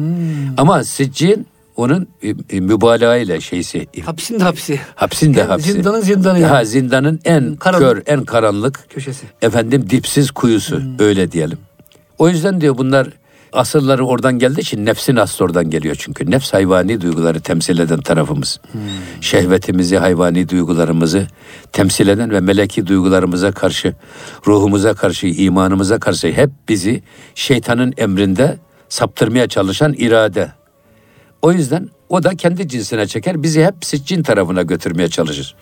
Ama 0.57 0.85
siccin 0.85 1.47
onun 1.77 2.09
e, 2.51 2.61
mübalağa 2.61 3.17
ile 3.17 3.41
şeysi 3.41 3.87
Hapsin 4.05 4.41
de 4.41 4.45
hapsi. 4.45 4.81
hapsin 4.95 5.35
de 5.35 5.39
Yani 5.39 5.49
hapsi. 5.49 5.73
zindanın 5.73 6.01
zindanı 6.01 6.39
yani. 6.39 6.51
Ha, 6.51 6.65
zindanın 6.65 7.21
en 7.25 7.57
Karanlık. 7.57 8.07
kör, 8.07 8.15
en 8.15 8.25
karanlık 8.25 8.87
Köşesi. 8.91 9.27
efendim 9.43 9.91
dipsiz 9.91 10.31
kuyusu 10.31 10.83
öyle 10.99 11.33
diyelim. 11.33 11.59
O 12.19 12.29
yüzden 12.29 12.61
diyor 12.61 12.79
bunlar 12.79 13.09
asılları 13.55 14.07
oradan 14.07 14.39
geldiği 14.39 14.61
için 14.61 14.87
nefsin 14.87 15.17
aslı 15.17 15.45
oradan 15.45 15.71
geliyor 15.71 15.97
çünkü. 15.99 16.31
Nefs 16.31 16.53
hayvani 16.53 17.01
duyguları 17.01 17.41
temsil 17.41 17.79
eden 17.79 18.01
tarafımız. 18.01 18.61
Şehvetimizi, 19.21 19.97
hayvani 19.99 20.49
duygularımızı 20.49 21.27
temsil 21.73 22.09
eden 22.09 22.31
ve 22.31 22.41
meleki 22.41 22.87
duygularımıza 22.87 23.53
karşı, 23.53 23.95
ruhumuza 24.47 24.95
karşı, 24.95 25.27
imanımıza 25.27 25.99
karşı 25.99 26.33
hep 26.33 26.51
bizi 26.69 27.03
şeytanın 27.35 27.95
emrinde 27.97 28.59
saptırmaya 28.89 29.49
çalışan 29.49 29.93
irade. 29.93 30.53
O 31.43 31.53
yüzden 31.53 31.89
o 32.09 32.23
da 32.23 32.37
kendi 32.37 32.69
cinsine 32.69 33.07
çeker, 33.07 33.43
bizi 33.43 33.65
hep 33.65 33.83
cin 33.83 34.23
tarafına 34.23 34.63
götürmeye 34.63 35.09
çalışır. 35.09 35.55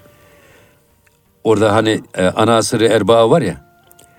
Orada 1.45 1.75
hani 1.75 2.01
e, 2.15 2.27
ana 2.27 2.57
asırı 2.57 2.87
erbaa 2.87 3.31
var 3.31 3.43
ya, 3.43 3.73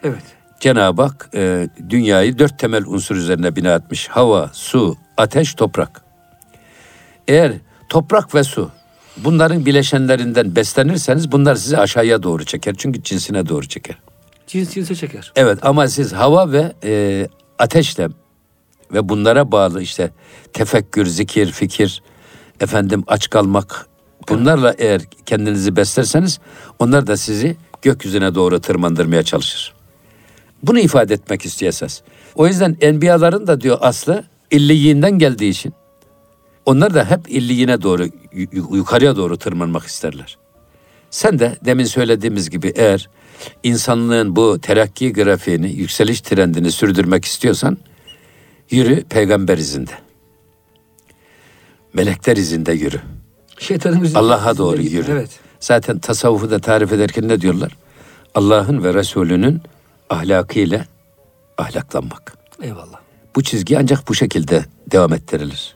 Evet. 0.04 0.24
Cenab-ı 0.64 1.02
Hak 1.02 1.30
e, 1.36 1.70
dünyayı 1.90 2.40
dört 2.40 2.60
temel 2.60 2.86
unsur 2.86 3.16
üzerine 3.16 3.56
bina 3.56 3.76
etmiş. 3.76 4.08
Hava, 4.08 4.50
su, 4.54 4.98
ateş, 5.18 5.54
toprak. 5.54 6.02
Eğer 7.28 7.54
toprak 7.90 8.36
ve 8.36 8.44
su 8.44 8.72
bunların 9.18 9.66
bileşenlerinden 9.66 10.56
beslenirseniz 10.56 11.32
bunlar 11.32 11.56
sizi 11.56 11.78
aşağıya 11.78 12.24
doğru 12.24 12.46
çeker. 12.46 12.76
Çünkü 12.78 13.04
cinsine 13.04 13.50
doğru 13.50 13.68
çeker. 13.68 13.98
Cins 14.48 14.74
cinse 14.74 14.96
çeker. 14.96 15.32
Evet 15.36 15.60
ama 15.62 15.88
siz 15.88 16.14
hava 16.14 16.52
ve 16.52 16.74
e, 16.84 17.28
ateşle 17.60 18.08
ve 18.94 19.10
bunlara 19.10 19.52
bağlı 19.52 19.82
işte 19.82 20.12
tefekkür, 20.54 21.06
zikir, 21.06 21.52
fikir, 21.52 22.04
efendim 22.60 23.04
aç 23.08 23.30
kalmak 23.30 23.88
bunlarla 24.30 24.76
eğer 24.78 25.02
kendinizi 25.26 25.76
beslerseniz 25.76 26.40
onlar 26.80 27.08
da 27.08 27.18
sizi 27.18 27.58
gökyüzüne 27.82 28.36
doğru 28.36 28.62
tırmandırmaya 28.62 29.24
çalışır. 29.24 29.83
Bunu 30.64 30.80
ifade 30.80 31.14
etmek 31.14 31.46
istiyor 31.46 31.70
esas. 31.70 32.02
O 32.36 32.48
yüzden 32.48 32.78
enbiyaların 32.82 33.48
da 33.48 33.62
diyor 33.62 33.78
aslı 33.82 34.24
illiyinden 34.52 35.12
geldiği 35.20 35.50
için 35.50 35.74
onlar 36.66 36.94
da 36.94 37.10
hep 37.12 37.30
illiyine 37.30 37.82
doğru 37.82 38.06
yu- 38.06 38.48
yu- 38.52 38.76
yukarıya 38.76 39.16
doğru 39.16 39.38
tırmanmak 39.38 39.84
isterler. 39.86 40.38
Sen 41.10 41.40
de 41.40 41.58
demin 41.66 41.84
söylediğimiz 41.86 42.50
gibi 42.50 42.74
eğer 42.76 43.10
insanlığın 43.64 44.36
bu 44.36 44.60
terakki 44.62 45.14
grafiğini, 45.14 45.72
yükseliş 45.72 46.22
trendini 46.22 46.72
sürdürmek 46.72 47.26
istiyorsan 47.26 47.78
yürü 48.70 49.04
peygamber 49.04 49.58
izinde. 49.58 49.92
Melekler 51.94 52.38
izinde 52.38 52.72
yürü. 52.74 53.02
Şeytanın 53.60 54.02
üzerine- 54.02 54.20
Allah'a 54.20 54.58
doğru 54.58 54.82
yürü. 54.82 55.12
Evet. 55.12 55.30
Zaten 55.60 56.00
tasavvufu 56.00 56.52
da 56.52 56.60
tarif 56.60 56.94
ederken 56.94 57.28
ne 57.28 57.42
diyorlar? 57.42 57.78
Allah'ın 58.36 58.84
ve 58.84 58.94
Resulünün 58.94 59.62
ahlakıyla 60.14 60.86
ahlaklanmak. 61.58 62.34
Eyvallah. 62.62 63.00
Bu 63.36 63.44
çizgi 63.44 63.80
ancak 63.80 64.08
bu 64.08 64.16
şekilde 64.16 64.66
devam 64.92 65.14
ettirilir. 65.14 65.76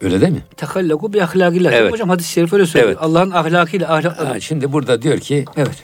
Öyle 0.00 0.20
değil 0.20 0.32
mi? 0.32 0.42
Tekallaku 0.56 1.12
bi 1.12 1.22
ahlakillah. 1.22 1.72
Evet. 1.72 1.92
Hocam 1.92 2.08
hadis-i 2.08 2.32
şerif 2.32 2.52
öyle 2.52 2.66
söylüyor. 2.66 2.92
Evet. 2.92 3.02
Allah'ın 3.02 3.30
ahlakıyla 3.30 3.94
ahlaklanır. 3.94 4.30
Ha, 4.30 4.40
şimdi 4.40 4.72
burada 4.72 5.02
diyor 5.02 5.18
ki 5.18 5.44
Evet. 5.56 5.82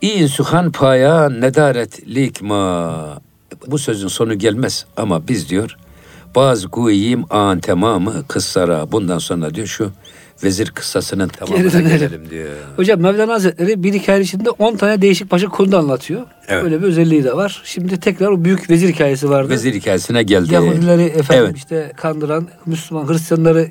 İn 0.00 0.26
suhan 0.26 0.72
paya 0.72 1.28
nedaret 1.28 2.08
likma. 2.08 3.20
Bu 3.66 3.78
sözün 3.78 4.08
sonu 4.08 4.38
gelmez 4.38 4.86
ama 4.96 5.28
biz 5.28 5.48
diyor 5.48 5.76
bazı 6.34 6.68
guyim 6.68 7.24
an 7.30 7.60
tamamı 7.60 8.26
kıssara. 8.28 8.92
Bundan 8.92 9.18
sonra 9.18 9.54
diyor 9.54 9.66
şu 9.66 9.92
vezir 10.44 10.70
kıssasının 10.70 11.28
tamamına 11.28 11.62
Geri 11.62 11.72
dönelim. 11.72 11.88
gelelim 11.98 12.30
diyor. 12.30 12.48
Hocam 12.76 13.00
Mevlana 13.00 13.32
Hazretleri 13.32 13.82
bir 13.82 13.92
hikaye 13.94 14.20
içinde 14.20 14.50
10 14.50 14.76
tane 14.76 15.02
değişik 15.02 15.30
başka 15.30 15.48
konuda 15.48 15.78
anlatıyor. 15.78 16.22
Evet. 16.48 16.64
Öyle 16.64 16.82
bir 16.82 16.86
özelliği 16.86 17.24
de 17.24 17.36
var. 17.36 17.62
Şimdi 17.64 18.00
tekrar 18.00 18.26
o 18.28 18.44
büyük 18.44 18.70
vezir 18.70 18.88
hikayesi 18.88 19.30
vardı. 19.30 19.50
Vezir 19.50 19.74
hikayesine 19.74 20.22
geldi. 20.22 20.54
Yahudileri 20.54 21.02
efendim 21.02 21.44
Evet. 21.46 21.56
işte 21.56 21.92
kandıran, 21.96 22.48
Müslüman 22.66 23.08
Hristiyanları 23.08 23.68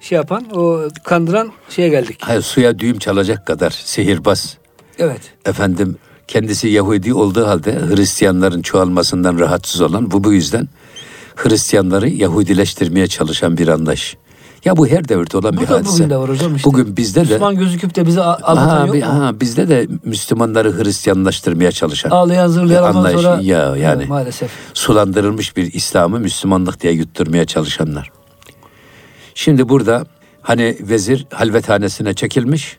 şey 0.00 0.16
yapan, 0.16 0.44
o 0.54 0.80
kandıran 1.04 1.52
şeye 1.70 1.88
geldik. 1.88 2.16
Hayır, 2.20 2.42
suya 2.42 2.78
düğüm 2.78 2.98
çalacak 2.98 3.46
kadar 3.46 3.70
sihirbaz. 3.70 4.58
Evet. 4.98 5.20
Efendim 5.46 5.96
kendisi 6.28 6.68
Yahudi 6.68 7.14
olduğu 7.14 7.46
halde 7.46 7.72
Hristiyanların 7.80 8.62
çoğalmasından 8.62 9.38
rahatsız 9.38 9.80
olan 9.80 10.10
bu 10.10 10.24
bu 10.24 10.32
yüzden 10.32 10.68
Hristiyanları 11.36 12.08
Yahudileştirmeye 12.08 13.06
çalışan 13.06 13.58
bir 13.58 13.68
anlayış. 13.68 14.16
Ya 14.66 14.76
bu 14.76 14.86
her 14.88 15.08
devirde 15.08 15.36
olan 15.36 15.56
Bu 15.56 15.60
bir 15.60 15.68
da 15.68 15.74
hadise. 15.74 15.92
bugün 15.92 16.10
de 16.10 16.16
var 16.16 16.28
hocam 16.30 16.56
işte. 16.56 16.70
Bugün 16.70 16.96
bizde 16.96 17.20
de 17.20 17.22
Müslüman 17.24 17.56
gözüküp 17.56 17.94
de 17.94 18.06
bizi 18.06 18.22
aldatan 18.22 18.68
ha, 18.68 18.86
yok 18.86 18.94
mu? 18.96 19.02
ha, 19.04 19.40
bizde 19.40 19.68
de 19.68 19.86
Müslümanları 20.04 20.78
Hristiyanlaştırmaya 20.84 21.72
çalışan 21.72 22.10
Ağlayan 22.10 22.48
zırlayan 22.48 22.82
anlayış. 22.82 23.20
sonra 23.20 23.40
ya 23.42 23.76
yani 23.76 23.96
Evet, 23.98 24.08
maalesef. 24.08 24.50
sulandırılmış 24.74 25.56
bir 25.56 25.72
İslam'ı 25.72 26.20
Müslümanlık 26.20 26.80
diye 26.80 26.92
yutturmaya 26.92 27.44
çalışanlar. 27.44 28.10
Şimdi 29.34 29.68
burada 29.68 30.04
hani 30.42 30.76
vezir 30.80 31.26
halvethanesine 31.32 32.14
çekilmiş. 32.14 32.78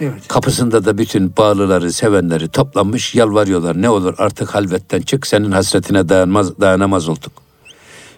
Evet. 0.00 0.28
Kapısında 0.28 0.84
da 0.84 0.98
bütün 0.98 1.36
bağlıları, 1.36 1.92
sevenleri 1.92 2.48
toplanmış, 2.48 3.14
yalvarıyorlar. 3.14 3.82
Ne 3.82 3.90
olur 3.90 4.14
artık 4.18 4.54
halvetten 4.54 5.00
çık, 5.00 5.26
senin 5.26 5.52
hasretine 5.52 6.08
dayanmaz, 6.08 6.60
dayanamaz 6.60 7.08
olduk. 7.08 7.32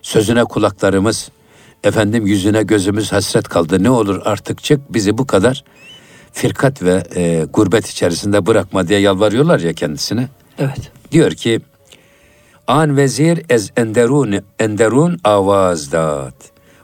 Sözüne 0.02 0.44
kulaklarımız, 0.44 1.30
efendim 1.84 2.26
yüzüne 2.26 2.62
gözümüz 2.62 3.12
hasret 3.12 3.48
kaldı. 3.48 3.82
Ne 3.82 3.90
olur 3.90 4.20
artık 4.24 4.62
çık, 4.62 4.94
bizi 4.94 5.18
bu 5.18 5.26
kadar 5.26 5.64
firkat 6.32 6.82
ve 6.82 7.02
e, 7.16 7.44
gurbet 7.52 7.86
içerisinde 7.88 8.46
bırakma 8.46 8.88
diye 8.88 9.00
yalvarıyorlar 9.00 9.60
ya 9.60 9.72
kendisine. 9.72 10.28
Evet. 10.58 10.92
Diyor 11.12 11.32
ki, 11.32 11.60
An 12.70 12.96
vezir 12.96 13.42
ez 13.48 13.70
enderun 13.76 14.40
enderun 14.58 15.20
avazdat. 15.24 16.34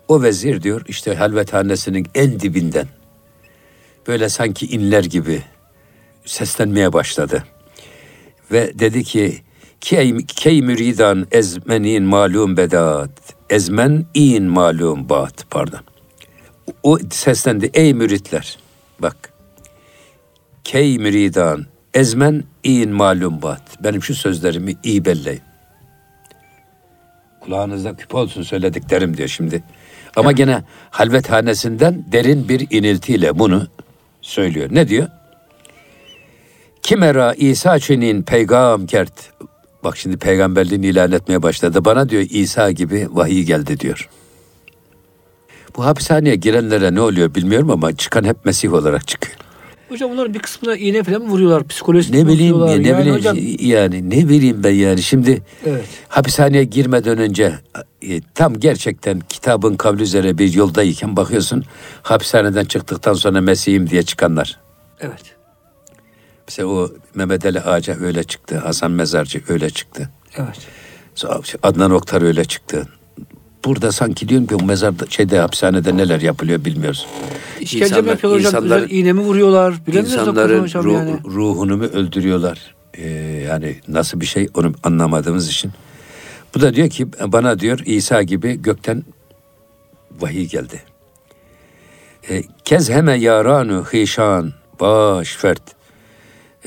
O 0.08 0.22
vezir 0.22 0.62
diyor 0.62 0.82
işte 0.88 1.14
halvethanesinin 1.14 2.06
en 2.14 2.40
dibinden 2.40 2.86
böyle 4.06 4.28
sanki 4.28 4.66
inler 4.66 5.04
gibi 5.04 5.42
seslenmeye 6.24 6.92
başladı. 6.92 7.44
Ve 8.52 8.78
dedi 8.78 9.04
ki 9.04 9.42
key, 9.80 10.16
key 10.26 10.62
müridan 10.62 11.26
ezmenin 11.32 12.02
malum 12.02 12.56
bedat. 12.56 13.35
Ezmen 13.50 14.06
in 14.14 14.44
malum 14.44 15.08
bat 15.08 15.46
pardon. 15.50 15.80
O 16.82 16.98
seslendi 17.10 17.70
ey 17.74 17.94
müritler. 17.94 18.58
Bak. 18.98 19.16
Key 20.64 20.98
müridan 20.98 21.66
ezmen 21.94 22.44
in 22.64 22.90
malum 22.90 23.42
bat. 23.42 23.62
Benim 23.84 24.02
şu 24.02 24.14
sözlerimi 24.14 24.76
iyi 24.82 25.04
belleyin. 25.04 25.42
Kulağınızda 27.40 27.96
küpe 27.96 28.16
olsun 28.16 28.42
söylediklerim 28.42 29.16
diyor 29.16 29.28
şimdi. 29.28 29.62
Ama 30.16 30.32
gene 30.32 30.62
halvethanesinden 30.90 32.04
derin 32.12 32.48
bir 32.48 32.66
iniltiyle 32.70 33.38
bunu 33.38 33.66
söylüyor. 34.20 34.68
Ne 34.72 34.88
diyor? 34.88 35.08
Kimera 36.82 37.34
İsa 37.34 37.78
çinin 37.78 38.22
peygam 38.22 38.86
kert. 38.86 39.12
Bak 39.86 39.96
şimdi 39.96 40.16
peygamberliğini 40.16 40.86
ilan 40.86 41.12
etmeye 41.12 41.42
başladı. 41.42 41.84
Bana 41.84 42.08
diyor 42.08 42.26
İsa 42.30 42.70
gibi 42.70 43.08
vahiy 43.10 43.42
geldi 43.42 43.80
diyor. 43.80 44.08
Bu 45.76 45.84
hapishaneye 45.84 46.34
girenlere 46.34 46.94
ne 46.94 47.00
oluyor 47.00 47.34
bilmiyorum 47.34 47.70
ama 47.70 47.96
çıkan 47.96 48.24
hep 48.24 48.44
Mesih 48.44 48.72
olarak 48.72 49.08
çıkıyor. 49.08 49.36
Hocam 49.88 50.10
bunların 50.10 50.34
bir 50.34 50.38
kısmına 50.38 50.76
iğne 50.76 51.02
falan 51.02 51.22
mı 51.22 51.28
vuruyorlar? 51.28 51.68
Psikolojik 51.68 52.14
Ne 52.14 52.26
bileyim 52.26 52.58
ya, 52.58 52.66
ne 52.66 52.88
Yani 52.88 53.00
bileyim 53.00 53.14
hocam, 53.14 53.36
yani 53.60 54.10
ne 54.10 54.28
bileyim 54.28 54.64
ben 54.64 54.74
yani 54.74 55.02
şimdi 55.02 55.42
Evet. 55.66 55.84
hapishaneye 56.08 56.64
girmeden 56.64 57.18
önce 57.18 57.54
e, 58.02 58.20
tam 58.34 58.60
gerçekten 58.60 59.20
kitabın 59.28 59.76
kavli 59.76 60.02
üzere 60.02 60.38
bir 60.38 60.52
yoldayken 60.52 61.16
bakıyorsun 61.16 61.64
hapishaneden 62.02 62.64
çıktıktan 62.64 63.14
sonra 63.14 63.40
Mesih'im 63.40 63.90
diye 63.90 64.02
çıkanlar. 64.02 64.60
Evet. 65.00 65.35
Mesela 66.48 66.68
o 66.68 66.90
Mehmet 67.14 67.46
Ali 67.46 67.60
Ağaca 67.60 67.96
öyle 68.00 68.24
çıktı. 68.24 68.58
Hasan 68.58 68.90
Mezarcı 68.90 69.42
öyle 69.48 69.70
çıktı. 69.70 70.10
Evet. 70.36 70.68
Adnan 71.62 71.90
Oktar 71.90 72.22
öyle 72.22 72.44
çıktı. 72.44 72.88
Burada 73.64 73.92
sanki 73.92 74.28
diyorum 74.28 74.46
ki 74.46 74.54
o 74.54 74.62
mezarda 74.64 75.04
şeyde 75.08 75.38
hapishanede 75.38 75.96
neler 75.96 76.20
yapılıyor 76.20 76.64
bilmiyoruz. 76.64 77.06
İşkence 77.60 78.00
mi 78.02 78.08
yapıyorlar 78.08 78.44
hocam? 78.44 78.64
Özel 78.64 78.90
iğne 78.90 79.12
mi 79.12 79.20
vuruyorlar? 79.20 79.74
Bilemiyoruz 79.86 80.12
İnsanların 80.12 80.64
ruh- 80.66 80.94
yani. 80.94 81.18
ruhunu 81.24 81.76
mu 81.76 81.84
öldürüyorlar? 81.84 82.74
Ee, 82.94 83.08
yani 83.48 83.80
nasıl 83.88 84.20
bir 84.20 84.26
şey 84.26 84.48
onu 84.54 84.72
anlamadığımız 84.82 85.48
için. 85.48 85.72
Bu 86.54 86.60
da 86.60 86.74
diyor 86.74 86.90
ki 86.90 87.06
bana 87.26 87.58
diyor 87.58 87.78
İsa 87.86 88.22
gibi 88.22 88.62
gökten 88.62 89.04
vahiy 90.20 90.48
geldi. 90.48 90.82
Ee, 92.30 92.42
Kez 92.64 92.90
heme 92.90 93.14
yaranu 93.14 93.84
hişan 93.92 94.52
baş 94.80 95.36
fert. 95.36 95.62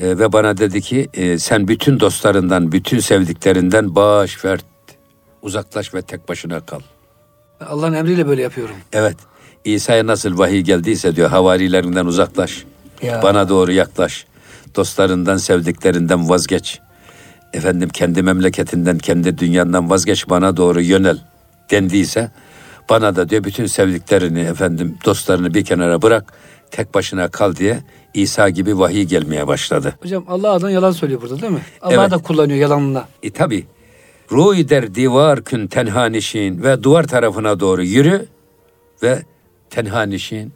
Ee, 0.00 0.18
ve 0.18 0.32
bana 0.32 0.58
dedi 0.58 0.80
ki 0.80 1.08
e, 1.14 1.38
sen 1.38 1.68
bütün 1.68 2.00
dostlarından, 2.00 2.72
bütün 2.72 2.98
sevdiklerinden 2.98 3.94
baş 3.94 4.36
fert 4.36 4.64
uzaklaş 5.42 5.94
ve 5.94 6.02
tek 6.02 6.28
başına 6.28 6.60
kal. 6.60 6.80
Allah'ın 7.66 7.92
emriyle 7.92 8.26
böyle 8.28 8.42
yapıyorum. 8.42 8.74
Evet. 8.92 9.16
İsa'ya 9.64 10.06
nasıl 10.06 10.38
vahiy 10.38 10.60
geldiyse 10.60 11.16
diyor 11.16 11.30
havarilerinden 11.30 12.06
uzaklaş. 12.06 12.64
Ya. 13.02 13.22
Bana 13.22 13.48
doğru 13.48 13.72
yaklaş. 13.72 14.26
Dostlarından, 14.76 15.36
sevdiklerinden 15.36 16.28
vazgeç. 16.28 16.80
Efendim 17.52 17.88
kendi 17.88 18.22
memleketinden, 18.22 18.98
kendi 18.98 19.38
dünyandan 19.38 19.90
vazgeç 19.90 20.28
bana 20.28 20.56
doğru 20.56 20.80
yönel 20.80 21.18
dendiyse 21.70 22.30
bana 22.90 23.16
da 23.16 23.28
diyor 23.28 23.44
bütün 23.44 23.66
sevdiklerini 23.66 24.40
efendim 24.40 24.98
dostlarını 25.04 25.54
bir 25.54 25.64
kenara 25.64 26.02
bırak 26.02 26.32
tek 26.70 26.94
başına 26.94 27.28
kal 27.28 27.56
diye 27.56 27.80
İsa 28.14 28.48
gibi 28.48 28.78
vahiy 28.78 29.04
gelmeye 29.04 29.46
başladı. 29.46 29.94
Hocam 30.02 30.24
Allah 30.28 30.52
adına 30.52 30.70
yalan 30.70 30.90
söylüyor 30.90 31.22
burada 31.22 31.40
değil 31.40 31.52
mi? 31.52 31.62
Allah 31.80 31.94
Evet. 31.94 32.10
da 32.10 32.18
kullanıyor 32.18 32.58
yalanına. 32.58 33.08
E 33.22 33.30
tabi 33.30 33.66
ruh 34.32 34.68
der 34.68 34.94
divar 34.94 35.44
kün 35.44 35.66
tenha 35.66 36.06
nişin 36.06 36.62
ve 36.62 36.82
duvar 36.82 37.04
tarafına 37.04 37.60
doğru 37.60 37.82
yürü 37.82 38.26
ve 39.02 39.22
tenha 39.70 40.02
nişin 40.02 40.52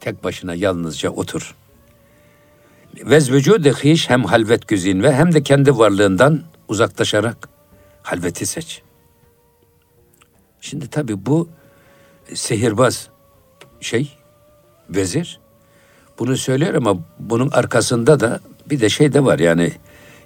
tek 0.00 0.24
başına 0.24 0.54
yalnızca 0.54 1.10
otur. 1.10 1.54
Vez 3.02 3.32
vücudu 3.32 3.68
hiş 3.68 4.10
hem 4.10 4.24
halvet 4.24 4.68
güzin 4.68 5.02
ve 5.02 5.12
hem 5.12 5.34
de 5.34 5.42
kendi 5.42 5.78
varlığından 5.78 6.42
uzaklaşarak 6.68 7.48
halveti 8.02 8.46
seç. 8.46 8.82
Şimdi 10.60 10.88
tabi 10.88 11.26
bu 11.26 11.48
sihirbaz 12.34 13.08
şey 13.80 14.12
vezir 14.90 15.40
bunu 16.18 16.36
söylüyor 16.36 16.74
ama 16.74 16.96
bunun 17.18 17.50
arkasında 17.50 18.20
da 18.20 18.40
bir 18.70 18.80
de 18.80 18.88
şey 18.88 19.12
de 19.12 19.24
var 19.24 19.38
yani 19.38 19.72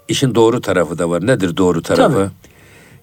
işin 0.09 0.35
doğru 0.35 0.61
tarafı 0.61 0.99
da 0.99 1.11
var. 1.11 1.27
Nedir 1.27 1.57
doğru 1.57 1.83
tarafı? 1.83 2.15
Tabii. 2.15 2.31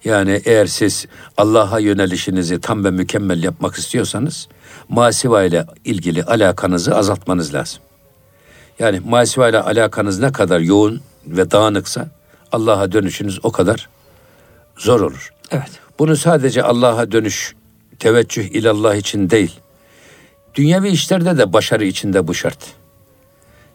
Yani 0.09 0.41
eğer 0.45 0.65
siz 0.65 1.05
Allah'a 1.37 1.79
yönelişinizi 1.79 2.61
tam 2.61 2.83
ve 2.85 2.91
mükemmel 2.91 3.43
yapmak 3.43 3.75
istiyorsanız 3.75 4.47
masiva 4.89 5.43
ile 5.43 5.65
ilgili 5.85 6.23
alakanızı 6.23 6.95
azaltmanız 6.95 7.53
lazım. 7.53 7.81
Yani 8.79 9.01
masiva 9.05 9.49
ile 9.49 9.59
alakanız 9.59 10.19
ne 10.19 10.31
kadar 10.31 10.59
yoğun 10.59 11.01
ve 11.27 11.51
dağınıksa 11.51 12.07
Allah'a 12.51 12.91
dönüşünüz 12.91 13.39
o 13.43 13.51
kadar 13.51 13.89
zor 14.77 15.01
olur. 15.01 15.33
Evet. 15.51 15.71
Bunu 15.99 16.15
sadece 16.15 16.63
Allah'a 16.63 17.11
dönüş, 17.11 17.55
teveccüh 17.99 18.43
ilallah 18.43 18.95
için 18.95 19.29
değil. 19.29 19.59
Dünyevi 20.55 20.89
işlerde 20.89 21.37
de 21.37 21.53
başarı 21.53 21.85
içinde 21.85 22.27
bu 22.27 22.33
şart. 22.33 22.57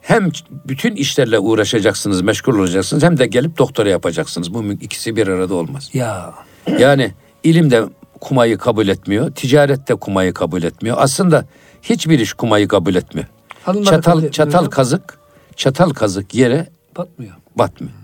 Hem 0.00 0.30
bütün 0.68 0.94
işlerle 0.96 1.38
uğraşacaksınız, 1.38 2.22
meşgul 2.22 2.58
olacaksınız 2.58 3.02
hem 3.02 3.18
de 3.18 3.26
gelip 3.26 3.58
doktora 3.58 3.88
yapacaksınız. 3.88 4.54
Bu 4.54 4.72
ikisi 4.72 5.16
bir 5.16 5.28
arada 5.28 5.54
olmaz. 5.54 5.90
Ya. 5.92 6.34
Yani 6.78 7.12
ilim 7.42 7.70
de 7.70 7.82
kumayı 8.20 8.58
kabul 8.58 8.88
etmiyor, 8.88 9.30
ticaret 9.34 9.88
de 9.88 9.94
kumayı 9.94 10.34
kabul 10.34 10.62
etmiyor. 10.62 10.96
Aslında 11.00 11.44
hiçbir 11.82 12.18
iş 12.18 12.32
kumayı 12.32 12.68
kabul 12.68 12.94
etmiyor. 12.94 13.28
Hanımlar 13.64 13.90
Çatal 13.90 14.30
çatal 14.30 14.66
kazık, 14.66 15.18
çatal 15.56 15.90
kazık 15.90 16.34
yere 16.34 16.68
Batmıyor. 16.96 17.34
batmıyor. 17.56 17.94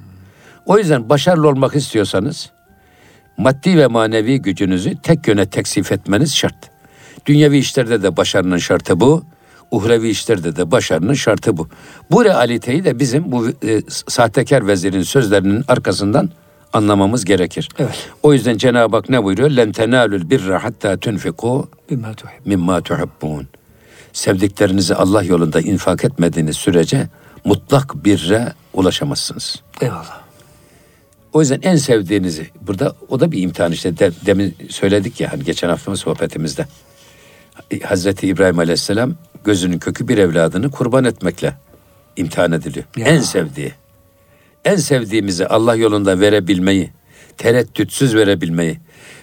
O 0.66 0.78
yüzden 0.78 1.08
başarılı 1.08 1.48
olmak 1.48 1.76
istiyorsanız 1.76 2.50
maddi 3.38 3.78
ve 3.78 3.86
manevi 3.86 4.42
gücünüzü 4.42 4.94
tek 5.02 5.28
yöne 5.28 5.50
teksif 5.50 5.92
etmeniz 5.92 6.34
şart. 6.34 6.70
Dünyevi 7.26 7.59
işlerde 7.59 8.02
de 8.02 8.16
başarının 8.16 8.57
şartı 8.59 9.00
bu. 9.00 9.24
Uhrevi 9.70 10.09
işlerde 10.09 10.57
de 10.57 10.70
başarının 10.70 11.14
şartı 11.14 11.57
bu. 11.57 11.68
Bu 12.11 12.24
realiteyi 12.24 12.85
de 12.85 12.98
bizim 12.98 13.33
bu 13.33 13.48
e, 13.48 13.83
sahtekar 14.09 14.66
vezirin 14.66 15.02
sözlerinin 15.02 15.64
arkasından 15.68 16.31
anlamamız 16.72 17.24
gerekir. 17.24 17.68
Evet. 17.79 18.11
O 18.22 18.33
yüzden 18.33 18.57
Cenab-ı 18.59 18.96
Hak 18.96 19.09
ne 19.09 19.24
buyuruyor? 19.24 19.50
Len 19.50 19.72
tenalul 19.72 20.31
birra 20.31 20.64
hatta 20.64 20.96
tunfiku 20.96 21.68
mimma 22.44 22.81
tuhibbun. 22.81 23.48
Sevdiklerinizi 24.12 24.94
Allah 24.94 25.22
yolunda 25.22 25.61
infak 25.61 26.05
etmediğiniz 26.05 26.57
sürece 26.57 27.09
mutlak 27.44 28.05
birre 28.05 28.52
ulaşamazsınız. 28.72 29.62
Eyvallah. 29.81 30.20
O 31.33 31.40
yüzden 31.40 31.61
en 31.62 31.76
sevdiğinizi 31.76 32.50
burada 32.61 32.94
o 33.09 33.20
da 33.20 33.33
bir 33.33 33.42
imtihan 33.42 33.72
işte 33.72 33.98
De- 33.98 34.12
demin 34.26 34.57
söyledik 34.70 35.20
ya 35.20 35.33
hani 35.33 35.44
geçen 35.44 35.68
hafta 35.68 35.96
sohbetimizde. 35.96 36.66
Hazreti 37.84 38.28
İbrahim 38.28 38.58
Aleyhisselam 38.58 39.14
gözünün 39.44 39.78
kökü 39.78 40.08
bir 40.08 40.18
evladını 40.18 40.70
kurban 40.70 41.04
etmekle 41.04 41.54
imtihan 42.16 42.52
ediliyor. 42.52 42.84
Ya. 42.96 43.06
En 43.06 43.20
sevdiği. 43.20 43.72
En 44.64 44.76
sevdiğimizi 44.76 45.46
Allah 45.46 45.74
yolunda 45.76 46.20
verebilmeyi, 46.20 46.90
tereddütsüz 47.36 48.14
verebilmeyi, 48.14 48.78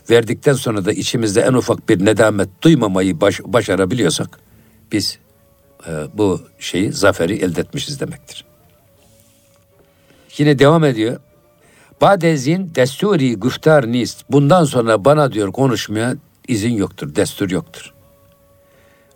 verdikten 0.10 0.54
sonra 0.54 0.86
da 0.86 0.92
içimizde 0.92 1.42
en 1.42 1.54
ufak 1.54 1.90
bir 1.90 2.06
nedamet 2.06 2.50
duymamayı 2.62 3.22
baş- 3.22 3.42
başarabiliyorsak 3.44 4.40
biz 4.92 5.20
e, 5.88 5.92
bu 6.14 6.42
şeyi, 6.60 6.92
zaferi 6.94 7.34
elde 7.34 7.62
etmişiz 7.62 8.00
demektir. 8.00 8.46
Yine 10.38 10.60
devam 10.60 10.84
ediyor. 10.84 11.20
Badezin 12.02 12.72
desturi 12.76 13.36
güftar 13.36 13.92
nist. 13.92 14.24
Bundan 14.30 14.64
sonra 14.64 15.06
bana 15.06 15.32
diyor 15.32 15.52
konuşmaya 15.52 16.16
izin 16.48 16.74
yoktur, 16.74 17.16
destur 17.16 17.50
yoktur. 17.50 17.94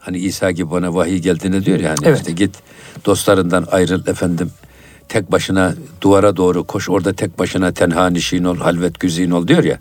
Hani 0.07 0.17
İsa 0.17 0.51
gibi 0.51 0.71
bana 0.71 0.95
vahiy 0.95 1.19
geldiğini 1.19 1.65
diyor 1.65 1.79
ya 1.79 1.89
hani 1.89 1.97
Evet. 2.03 2.17
işte 2.17 2.31
git 2.31 2.55
dostlarından 3.05 3.67
ayrıl 3.71 4.07
efendim. 4.07 4.51
Tek 5.07 5.31
başına 5.31 5.75
duvara 6.01 6.37
doğru 6.37 6.63
koş 6.63 6.89
orada 6.89 7.13
tek 7.13 7.39
başına 7.39 7.71
tenha 7.71 8.09
nişin 8.09 8.43
ol, 8.43 8.57
halvet 8.57 8.99
güzin 8.99 9.31
ol 9.31 9.47
diyor 9.47 9.63
ya. 9.63 9.79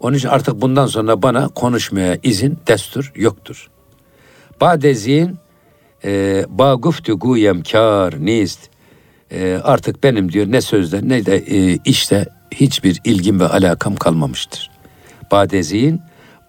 Onun 0.00 0.16
için 0.16 0.28
artık 0.28 0.60
bundan 0.60 0.86
sonra 0.86 1.22
bana 1.22 1.48
konuşmaya 1.48 2.18
izin, 2.22 2.58
destur 2.66 3.12
yoktur. 3.16 3.68
Badezin 4.60 5.36
e, 6.04 6.44
ba 6.48 6.74
guftu 6.74 7.18
guyem 7.18 7.62
kar 7.62 8.24
nist. 8.24 8.60
E, 9.32 9.60
artık 9.64 10.02
benim 10.02 10.32
diyor 10.32 10.46
ne 10.52 10.60
sözde 10.60 11.08
ne 11.08 11.26
de 11.26 11.36
e, 11.36 11.78
işte 11.84 12.26
hiçbir 12.50 13.00
ilgim 13.04 13.40
ve 13.40 13.48
alakam 13.48 13.96
kalmamıştır. 13.96 14.70
Badezin 15.30 16.00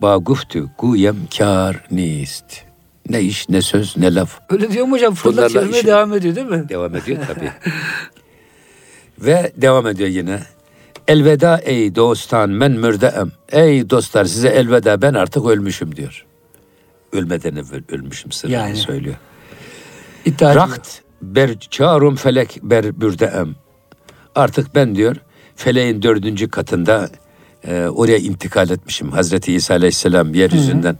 ba 0.01 0.17
guftu 0.17 0.69
guyem 0.77 1.17
kar 1.37 1.83
nist. 1.91 2.68
Ne 3.09 3.21
iş, 3.21 3.49
ne 3.49 3.61
söz, 3.61 3.97
ne 3.97 4.15
laf. 4.15 4.39
Öyle 4.49 4.71
diyor 4.71 4.85
mu 4.85 4.95
hocam? 4.95 5.13
Fırla 5.15 5.49
çevirmeye 5.49 5.85
devam 5.85 6.13
ediyor 6.13 6.35
değil 6.35 6.47
mi? 6.47 6.69
Devam 6.69 6.95
ediyor 6.95 7.17
tabii. 7.27 7.51
Ve 9.19 9.51
devam 9.57 9.87
ediyor 9.87 10.09
yine. 10.09 10.39
Elveda 11.07 11.57
ey 11.57 11.95
dostan 11.95 12.49
men 12.49 12.71
mürdeem. 12.71 13.31
Ey 13.51 13.89
dostlar 13.89 14.25
size 14.25 14.47
elveda 14.47 15.01
ben 15.01 15.13
artık 15.13 15.45
ölmüşüm 15.45 15.95
diyor. 15.95 16.25
Ölmeden 17.13 17.51
evvel 17.55 17.81
ölmüşüm 17.91 18.31
sırrını 18.31 18.53
Yani. 18.55 18.75
söylüyor. 18.75 19.15
İddia. 20.25 20.55
Rakt 20.55 20.89
ber 21.21 21.59
çarum 21.59 22.15
felek 22.15 22.59
ber 22.63 23.01
bürdeem. 23.01 23.55
Artık 24.35 24.75
ben 24.75 24.95
diyor 24.95 25.15
feleğin 25.55 26.01
dördüncü 26.01 26.49
katında 26.49 27.09
e, 27.67 27.85
oraya 27.87 28.17
intikal 28.17 28.69
etmişim. 28.69 29.11
Hazreti 29.11 29.53
İsa 29.53 29.73
Aleyhisselam 29.73 30.33
yeryüzünden 30.33 30.97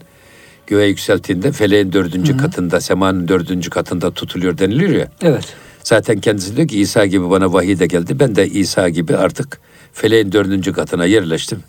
göğe 0.70 0.88
yükselttiğinde 0.88 1.52
feleğin 1.52 1.94
dördüncü 1.94 2.38
katında, 2.38 2.82
semanın 2.82 3.28
dördüncü 3.28 3.70
katında 3.70 4.12
tutuluyor 4.12 4.58
deniliyor 4.58 4.92
ya. 4.92 5.08
Evet. 5.22 5.56
Zaten 5.84 6.20
kendisi 6.20 6.58
diyor 6.58 6.68
ki 6.68 6.80
İsa 6.80 7.06
gibi 7.06 7.30
bana 7.30 7.54
vahiy 7.54 7.80
de 7.80 7.88
geldi. 7.88 8.20
Ben 8.20 8.36
de 8.36 8.48
İsa 8.48 8.90
gibi 8.90 9.18
artık 9.18 9.60
feleğin 9.94 10.32
dördüncü 10.32 10.74
katına 10.74 11.06
yerleştim. 11.06 11.64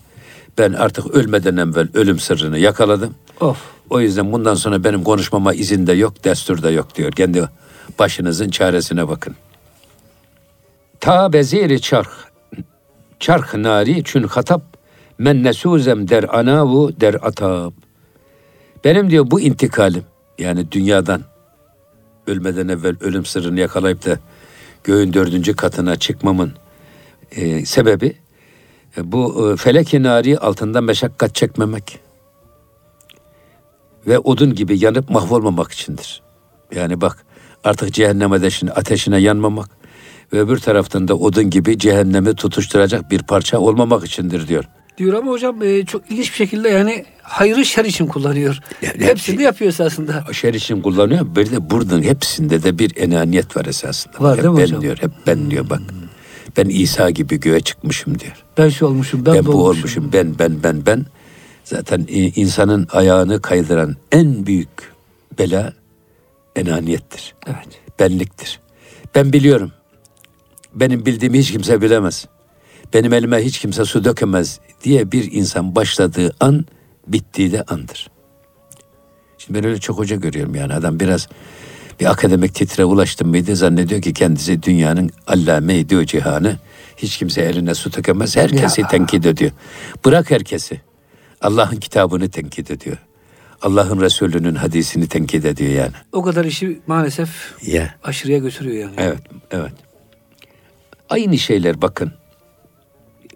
Ben 0.58 0.72
artık 0.72 1.06
ölmeden 1.06 1.56
evvel 1.56 1.88
ölüm 1.94 2.18
sırrını 2.18 2.58
yakaladım. 2.58 3.14
Of. 3.40 3.58
O 3.90 4.00
yüzden 4.00 4.32
bundan 4.32 4.54
sonra 4.54 4.84
benim 4.84 5.04
konuşmama 5.04 5.54
izin 5.54 5.86
de 5.86 5.92
yok, 5.92 6.24
destur 6.24 6.62
da 6.62 6.70
yok 6.70 6.94
diyor. 6.94 7.12
Kendi 7.12 7.48
başınızın 7.98 8.50
çaresine 8.50 9.08
bakın. 9.08 9.34
Ta 11.00 11.32
beziri 11.32 11.80
çarh, 11.80 12.10
çarh 13.20 13.54
nari 13.54 14.04
çün 14.04 14.22
hatap, 14.22 14.62
men 15.18 15.44
nesuzem 15.44 16.08
der 16.08 16.38
anavu 16.38 17.00
der 17.00 17.14
atab. 17.14 17.72
Benim 18.84 19.10
diyor 19.10 19.30
bu 19.30 19.40
intikalim, 19.40 20.04
yani 20.38 20.72
dünyadan 20.72 21.22
ölmeden 22.26 22.68
evvel 22.68 22.96
ölüm 23.00 23.24
sırrını 23.24 23.60
yakalayıp 23.60 24.06
da 24.06 24.18
göğün 24.84 25.12
dördüncü 25.12 25.56
katına 25.56 25.96
çıkmamın 25.96 26.52
e, 27.30 27.64
sebebi 27.64 28.16
e, 28.96 29.12
bu 29.12 29.52
e, 29.52 29.56
felek-i 29.56 30.02
nari 30.02 30.38
altında 30.38 30.80
meşakkat 30.80 31.34
çekmemek 31.34 31.98
ve 34.06 34.18
odun 34.18 34.54
gibi 34.54 34.84
yanıp 34.84 35.10
mahvolmamak 35.10 35.72
içindir. 35.72 36.22
Yani 36.74 37.00
bak 37.00 37.24
artık 37.64 37.94
cehennem 37.94 38.32
ateşine, 38.32 38.70
ateşine 38.70 39.18
yanmamak 39.18 39.70
ve 40.32 40.40
öbür 40.40 40.58
taraftan 40.58 41.08
da 41.08 41.14
odun 41.14 41.50
gibi 41.50 41.78
cehennemi 41.78 42.34
tutuşturacak 42.34 43.10
bir 43.10 43.22
parça 43.22 43.58
olmamak 43.58 44.06
içindir 44.06 44.48
diyor. 44.48 44.64
Diyor 45.00 45.14
ama 45.14 45.30
hocam 45.30 45.62
e, 45.62 45.84
çok 45.86 46.10
ilginç 46.10 46.30
bir 46.30 46.36
şekilde 46.36 46.68
yani 46.68 47.04
hayrı 47.22 47.64
şer 47.64 47.84
için 47.84 48.06
kullanıyor. 48.06 48.58
Yani 48.82 49.04
Hepsini 49.04 49.38
de 49.38 49.42
yapıyor 49.42 49.68
esasında. 49.68 50.24
Şer 50.32 50.54
için 50.54 50.82
kullanıyor. 50.82 51.36
Bir 51.36 51.50
de 51.50 51.70
buradan 51.70 52.02
hepsinde 52.02 52.62
de 52.62 52.78
bir 52.78 52.96
enaniyet 52.96 53.56
var 53.56 53.64
esasında. 53.64 54.14
Var 54.20 54.36
hep 54.36 54.44
değil 54.44 54.54
mi 54.54 54.58
ben 54.58 54.64
hocam? 54.64 54.82
diyor, 54.82 54.96
hep 55.00 55.10
ben 55.26 55.50
diyor 55.50 55.70
bak. 55.70 55.80
Ben 56.56 56.68
İsa 56.68 57.10
gibi 57.10 57.40
göğe 57.40 57.60
çıkmışım 57.60 58.18
diyor. 58.20 58.44
Ben 58.58 58.68
şu 58.68 58.86
olmuşum, 58.86 59.26
ben, 59.26 59.34
Ben, 59.34 59.46
bu 59.46 59.50
olmuşum. 59.50 59.64
olmuşum. 59.64 60.10
Ben 60.12 60.38
ben 60.38 60.62
ben 60.62 60.86
ben. 60.86 61.06
Zaten 61.64 62.06
insanın 62.36 62.88
ayağını 62.92 63.42
kaydıran 63.42 63.96
en 64.12 64.46
büyük 64.46 64.68
bela 65.38 65.72
enaniyettir. 66.56 67.34
Evet. 67.46 67.80
Benliktir. 68.00 68.60
Ben 69.14 69.32
biliyorum. 69.32 69.72
Benim 70.74 71.06
bildiğimi 71.06 71.38
hiç 71.38 71.52
kimse 71.52 71.82
bilemez. 71.82 72.26
Benim 72.94 73.12
elime 73.12 73.44
hiç 73.44 73.58
kimse 73.58 73.84
su 73.84 74.04
dökemez 74.04 74.60
diye 74.84 75.12
bir 75.12 75.32
insan 75.32 75.74
başladığı 75.74 76.34
an 76.40 76.64
bittiği 77.06 77.52
de 77.52 77.62
andır. 77.62 78.10
Şimdi 79.38 79.58
ben 79.58 79.68
öyle 79.68 79.80
çok 79.80 79.98
hoca 79.98 80.16
görüyorum 80.16 80.54
yani 80.54 80.74
adam 80.74 81.00
biraz 81.00 81.28
bir 82.00 82.10
akademik 82.10 82.54
titre 82.54 82.84
ulaştım 82.84 83.28
mıydı 83.28 83.56
zannediyor 83.56 84.02
ki 84.02 84.12
kendisi 84.12 84.62
dünyanın 84.62 85.10
allame 85.26 85.88
diyor 85.88 86.04
cihanı. 86.04 86.56
Hiç 86.96 87.16
kimse 87.16 87.42
eline 87.42 87.74
su 87.74 87.92
dökemez. 87.92 88.36
Herkesi 88.36 88.80
ya. 88.80 88.88
tenkit 88.88 89.26
ediyor. 89.26 89.50
Bırak 90.04 90.30
herkesi. 90.30 90.80
Allah'ın 91.40 91.76
kitabını 91.76 92.30
tenkit 92.30 92.70
ediyor. 92.70 92.96
Allah'ın 93.62 94.00
Resulü'nün 94.00 94.54
hadisini 94.54 95.08
tenkit 95.08 95.44
ediyor 95.44 95.70
yani. 95.70 95.92
O 96.12 96.22
kadar 96.22 96.44
işi 96.44 96.80
maalesef 96.86 97.54
yeah. 97.66 97.88
aşırıya 98.04 98.38
götürüyor 98.38 98.76
yani. 98.76 98.94
Evet, 98.98 99.20
evet. 99.50 99.72
Aynı 101.08 101.38
şeyler 101.38 101.82
bakın. 101.82 102.12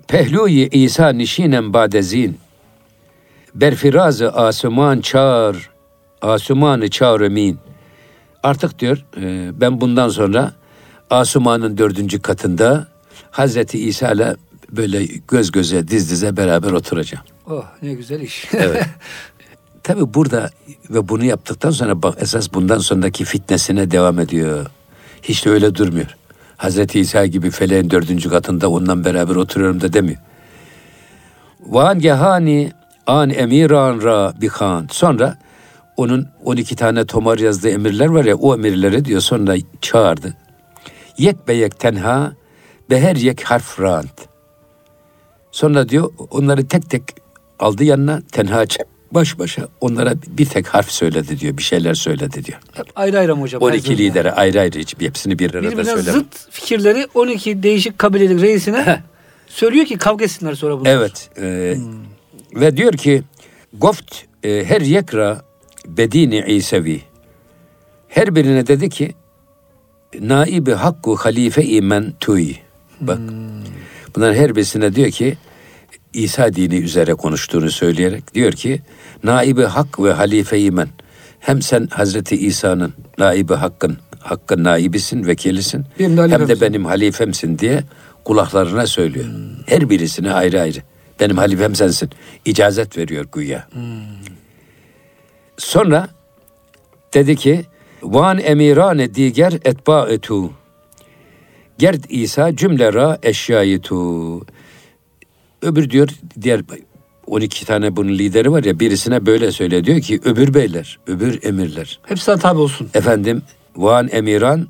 Pehluyi 0.08 0.68
İsa 0.70 1.08
nişinen 1.08 1.72
badezin. 1.72 2.38
Berfirazı 3.54 4.32
asuman 4.32 5.00
çağır. 5.00 5.70
Asumanı 6.22 6.90
çağır 6.90 7.20
min. 7.20 7.58
Artık 8.42 8.78
diyor 8.78 9.04
e, 9.16 9.50
ben 9.60 9.80
bundan 9.80 10.08
sonra 10.08 10.52
Asuman'ın 11.10 11.78
dördüncü 11.78 12.22
katında 12.22 12.86
Hazreti 13.30 13.78
İsa 13.78 14.12
ile 14.12 14.36
böyle 14.70 15.06
göz 15.28 15.52
göze 15.52 15.88
diz 15.88 16.10
dize 16.10 16.36
beraber 16.36 16.72
oturacağım. 16.72 17.24
Oh 17.46 17.64
ne 17.82 17.94
güzel 17.94 18.20
iş. 18.20 18.48
evet. 18.52 18.86
Tabi 19.82 20.14
burada 20.14 20.50
ve 20.90 21.08
bunu 21.08 21.24
yaptıktan 21.24 21.70
sonra 21.70 22.02
bak 22.02 22.18
esas 22.20 22.52
bundan 22.54 22.78
sonraki 22.78 23.24
fitnesine 23.24 23.90
devam 23.90 24.20
ediyor. 24.20 24.66
Hiç 25.22 25.46
de 25.46 25.50
öyle 25.50 25.74
durmuyor. 25.74 26.16
Hazreti 26.56 27.00
İsa 27.00 27.26
gibi 27.26 27.50
feleğin 27.50 27.90
dördüncü 27.90 28.30
katında 28.30 28.70
ondan 28.70 29.04
beraber 29.04 29.36
oturuyorum 29.36 29.80
da 29.80 29.92
demiyor. 29.92 30.18
Van 31.60 31.98
gehani 31.98 32.72
an 33.06 33.30
emiran 33.30 34.02
ra 34.02 34.32
bihan. 34.40 34.86
Sonra 34.90 35.38
onun 35.96 36.28
12 36.44 36.76
tane 36.76 37.04
tomar 37.06 37.38
yazdığı 37.38 37.68
emirler 37.70 38.06
var 38.06 38.24
ya 38.24 38.36
o 38.36 38.54
emirleri 38.54 39.04
diyor 39.04 39.20
sonra 39.20 39.54
çağırdı. 39.80 40.36
Yek 41.18 41.48
beyek 41.48 41.78
tenha 41.78 42.32
beher 42.90 43.16
yek 43.16 43.42
harf 43.42 43.80
rant. 43.80 44.28
Sonra 45.52 45.88
diyor 45.88 46.10
onları 46.30 46.68
tek 46.68 46.90
tek 46.90 47.02
aldı 47.58 47.84
yanına 47.84 48.22
tenha 48.32 48.66
baş 49.14 49.38
başa 49.38 49.68
onlara 49.81 50.14
bir 50.27 50.46
tek 50.46 50.66
harf 50.66 50.90
söyledi 50.90 51.40
diyor. 51.40 51.57
Bir 51.57 51.62
şeyler 51.62 51.94
söyledi 51.94 52.44
diyor. 52.44 52.59
Hep 52.72 52.87
ayrı 52.96 53.18
ayrı 53.18 53.37
mı 53.37 53.42
hocam? 53.42 53.62
12 53.62 53.98
lidere 53.98 54.33
ayrı 54.33 54.61
ayrı 54.61 54.79
hiç 54.79 54.94
hepsini 55.00 55.38
bir 55.38 55.55
arada 55.55 55.70
Birbirine 55.70 55.85
söyler. 55.85 56.12
zıt 56.12 56.50
fikirleri 56.50 57.07
12 57.14 57.62
değişik 57.62 57.98
kabilelik 57.98 58.42
reisine 58.42 59.03
söylüyor 59.46 59.87
ki 59.87 59.98
kavga 59.98 60.24
etsinler 60.24 60.55
sonra 60.55 60.81
bunlar. 60.81 60.90
Evet. 60.90 61.31
E, 61.38 61.74
hmm. 61.77 62.61
Ve 62.61 62.77
diyor 62.77 62.92
ki 62.92 63.22
Goft 63.72 64.14
e, 64.42 64.64
her 64.64 64.81
yekra 64.81 65.42
bedini 65.87 66.44
İsevi. 66.48 67.03
Her 68.09 68.35
birine 68.35 68.66
dedi 68.66 68.88
ki 68.88 69.14
naibi 70.20 70.72
hakku 70.72 71.16
halife 71.16 71.64
imen 71.64 72.12
tuy. 72.20 72.53
Bak. 73.00 73.18
Hmm. 73.18 73.44
Bunların 74.16 74.35
her 74.35 74.57
birisine 74.57 74.94
diyor 74.94 75.11
ki 75.11 75.37
İsa 76.14 76.53
dini 76.53 76.77
üzere 76.77 77.14
konuştuğunu 77.14 77.70
söyleyerek 77.70 78.35
diyor 78.35 78.53
ki 78.53 78.83
naibi 79.24 79.62
hak 79.62 80.00
ve 80.00 80.12
halife 80.12 80.61
imen. 80.61 80.88
Hem 81.40 81.62
sen 81.62 81.88
Hazreti 81.90 82.37
İsa'nın 82.37 82.94
naibi 83.18 83.55
hakkın, 83.55 83.98
hakkın 84.18 84.64
naibisin, 84.64 85.27
vekilisin. 85.27 85.85
Hem 85.98 86.48
de 86.48 86.61
benim 86.61 86.85
halifemsin 86.85 87.59
diye 87.59 87.83
kulaklarına 88.24 88.87
söylüyor. 88.87 89.27
Hmm. 89.27 89.66
Her 89.66 89.90
birisine 89.90 90.33
ayrı 90.33 90.61
ayrı. 90.61 90.79
Benim 91.20 91.37
halifem 91.37 91.74
sensin. 91.74 92.11
İcazet 92.44 92.98
veriyor 92.98 93.27
güya. 93.33 93.68
Hmm. 93.72 93.83
Sonra 95.59 96.09
dedi 97.14 97.37
ki 97.37 97.64
Van 98.03 98.38
emirane 98.38 99.14
diger 99.14 99.53
etba'etu 99.53 100.50
Gerd 101.79 102.05
İsa 102.09 102.57
cümlera 102.57 103.18
eşyayitu 103.22 104.40
Öbür 105.64 105.90
diyor 105.90 106.09
diğer 106.40 106.61
12 107.27 107.66
tane 107.66 107.96
bunun 107.96 108.09
lideri 108.09 108.53
var 108.53 108.64
ya 108.64 108.81
birisine 108.81 109.27
böyle 109.27 109.53
söyle 109.53 109.85
diyor 109.85 110.00
ki 110.00 110.20
öbür 110.24 110.55
beyler, 110.55 110.98
öbür 111.07 111.40
emirler. 111.42 112.00
Hepsine 112.07 112.38
tabi 112.38 112.59
olsun. 112.59 112.90
Efendim 112.94 113.42
van 113.77 114.09
emiran 114.12 114.68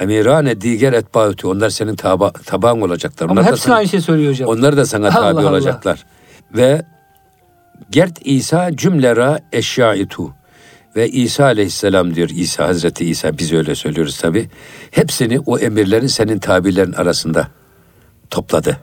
emirane 0.00 0.60
diger 0.60 0.92
etbautu 0.92 1.50
onlar 1.50 1.70
senin 1.70 1.96
taba, 1.96 2.32
tabağın 2.32 2.80
olacaklar. 2.80 3.24
Ama 3.26 3.32
onlar 3.32 3.44
hepsine 3.44 3.64
sana, 3.64 3.76
aynı 3.76 3.88
şey 3.88 4.00
söylüyor 4.00 4.32
hocam. 4.32 4.48
Onlar 4.48 4.76
da 4.76 4.86
sana 4.86 5.10
tabi 5.10 5.40
Allah 5.40 5.50
olacaklar. 5.50 6.04
Allah. 6.52 6.58
Ve 6.60 6.82
Gert 7.90 8.18
İsa 8.24 8.76
cümlera 8.76 9.40
eşyaitu 9.52 10.34
ve 10.96 11.08
İsa 11.08 11.44
aleyhisselam 11.44 12.14
diyor 12.14 12.28
İsa 12.28 12.68
Hazreti 12.68 13.04
İsa 13.04 13.38
biz 13.38 13.52
öyle 13.52 13.74
söylüyoruz 13.74 14.18
tabi. 14.18 14.48
Hepsini 14.90 15.40
o 15.40 15.58
emirlerin 15.58 16.06
senin 16.06 16.38
tabilerin 16.38 16.92
arasında 16.92 17.48
topladı. 18.30 18.76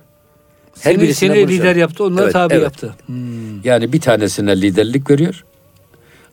Her 0.80 0.92
seni, 0.92 1.02
birisine 1.02 1.34
seni 1.34 1.48
lider 1.48 1.76
yaptı, 1.76 2.04
onları 2.04 2.24
evet, 2.24 2.34
tabi 2.34 2.54
evet. 2.54 2.64
yaptı. 2.64 2.96
Hmm. 3.06 3.64
Yani 3.64 3.94
bir 3.94 4.02
tanesine 4.02 4.62
liderlik 4.62 5.10
veriyor. 5.10 5.44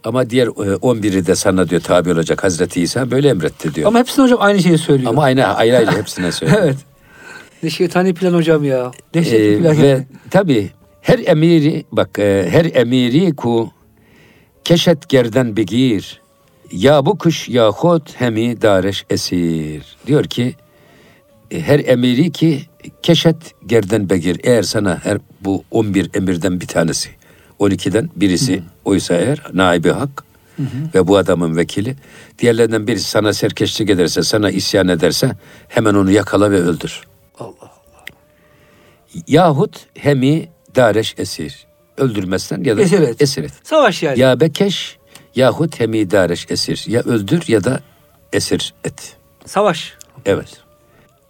Ama 0.05 0.31
diğer 0.31 0.47
11'i 0.47 1.19
e, 1.19 1.27
de 1.27 1.35
sana 1.35 1.69
diyor 1.69 1.81
tabi 1.81 2.13
olacak 2.13 2.45
Hazreti 2.45 2.81
İsa 2.81 3.11
böyle 3.11 3.29
emretti 3.29 3.75
diyor. 3.75 3.89
Ama 3.89 3.99
hepsine 3.99 4.25
hocam 4.25 4.39
aynı 4.43 4.63
şeyi 4.63 4.79
söylüyor. 4.79 5.11
Ama 5.11 5.23
aynı 5.23 5.47
ayrı 5.47 5.77
ayrı 5.77 5.91
hepsine 5.99 6.33
söylüyor. 6.33 6.61
evet. 6.63 6.77
Ne 7.63 7.71
şeytani 7.71 8.15
plan 8.15 8.35
hocam 8.35 8.65
ya. 8.65 8.91
Dehşetli 9.15 9.55
ee, 9.55 9.59
plan. 9.59 9.83
Ve 9.83 10.05
tabi 10.31 10.71
her 11.01 11.19
emiri 11.19 11.85
bak 11.93 12.19
e, 12.19 12.49
her 12.51 12.65
emiri 12.75 13.37
ku 13.37 13.71
keşet 14.65 15.09
gerden 15.09 15.57
begir. 15.57 16.21
Ya 16.73 17.07
bu 17.07 17.19
kuş 17.19 17.49
ya 17.49 17.69
hot 17.69 18.21
hemi 18.21 18.63
dareş 18.63 19.05
esir. 19.11 19.97
Diyor 20.07 20.25
ki 20.25 20.55
e, 21.51 21.61
her 21.61 21.79
emiri 21.79 22.33
ki 22.33 22.63
keşet 23.03 23.55
gerden 23.67 24.11
begir. 24.11 24.41
Eğer 24.43 24.63
sana 24.63 25.01
her 25.05 25.19
bu 25.41 25.65
11 25.71 26.11
emirden 26.15 26.61
bir 26.61 26.67
tanesi 26.67 27.09
12'den 27.61 28.11
birisi 28.17 28.57
hı. 28.57 28.63
oysa 28.85 29.15
eğer 29.15 29.43
naibi 29.53 29.91
hak 29.91 30.25
hı 30.57 30.63
hı. 30.63 30.67
ve 30.95 31.07
bu 31.09 31.17
adamın 31.17 31.57
vekili 31.57 31.97
diğerlerinden 32.39 32.87
birisi 32.87 33.11
sana 33.11 33.33
serkeşlik 33.33 33.91
ederse 33.91 34.23
sana 34.23 34.51
isyan 34.51 34.89
ederse 34.89 35.37
hemen 35.69 35.95
onu 35.95 36.11
yakala 36.11 36.51
ve 36.51 36.61
öldür. 36.61 37.03
Allah 37.39 37.53
Allah. 37.61 38.05
Yahut 39.29 39.87
hemi 39.95 40.49
dareş 40.77 41.15
esir. 41.19 41.67
Öldürmezsen 41.97 42.65
ya 42.65 42.77
da 42.77 42.83
esir 42.83 43.01
et. 43.01 43.23
Esir 43.23 43.45
et. 43.45 43.53
Savaş 43.63 44.03
yani. 44.03 44.21
Ya 44.21 44.41
bekeş 44.41 44.99
yahut 45.35 45.81
hemi 45.81 46.11
dareş 46.11 46.47
esir. 46.51 46.85
Ya 46.87 47.01
öldür 47.01 47.43
ya 47.49 47.65
da 47.65 47.81
esir 48.33 48.75
et. 48.85 49.17
Savaş. 49.47 49.95
Evet. 50.27 50.49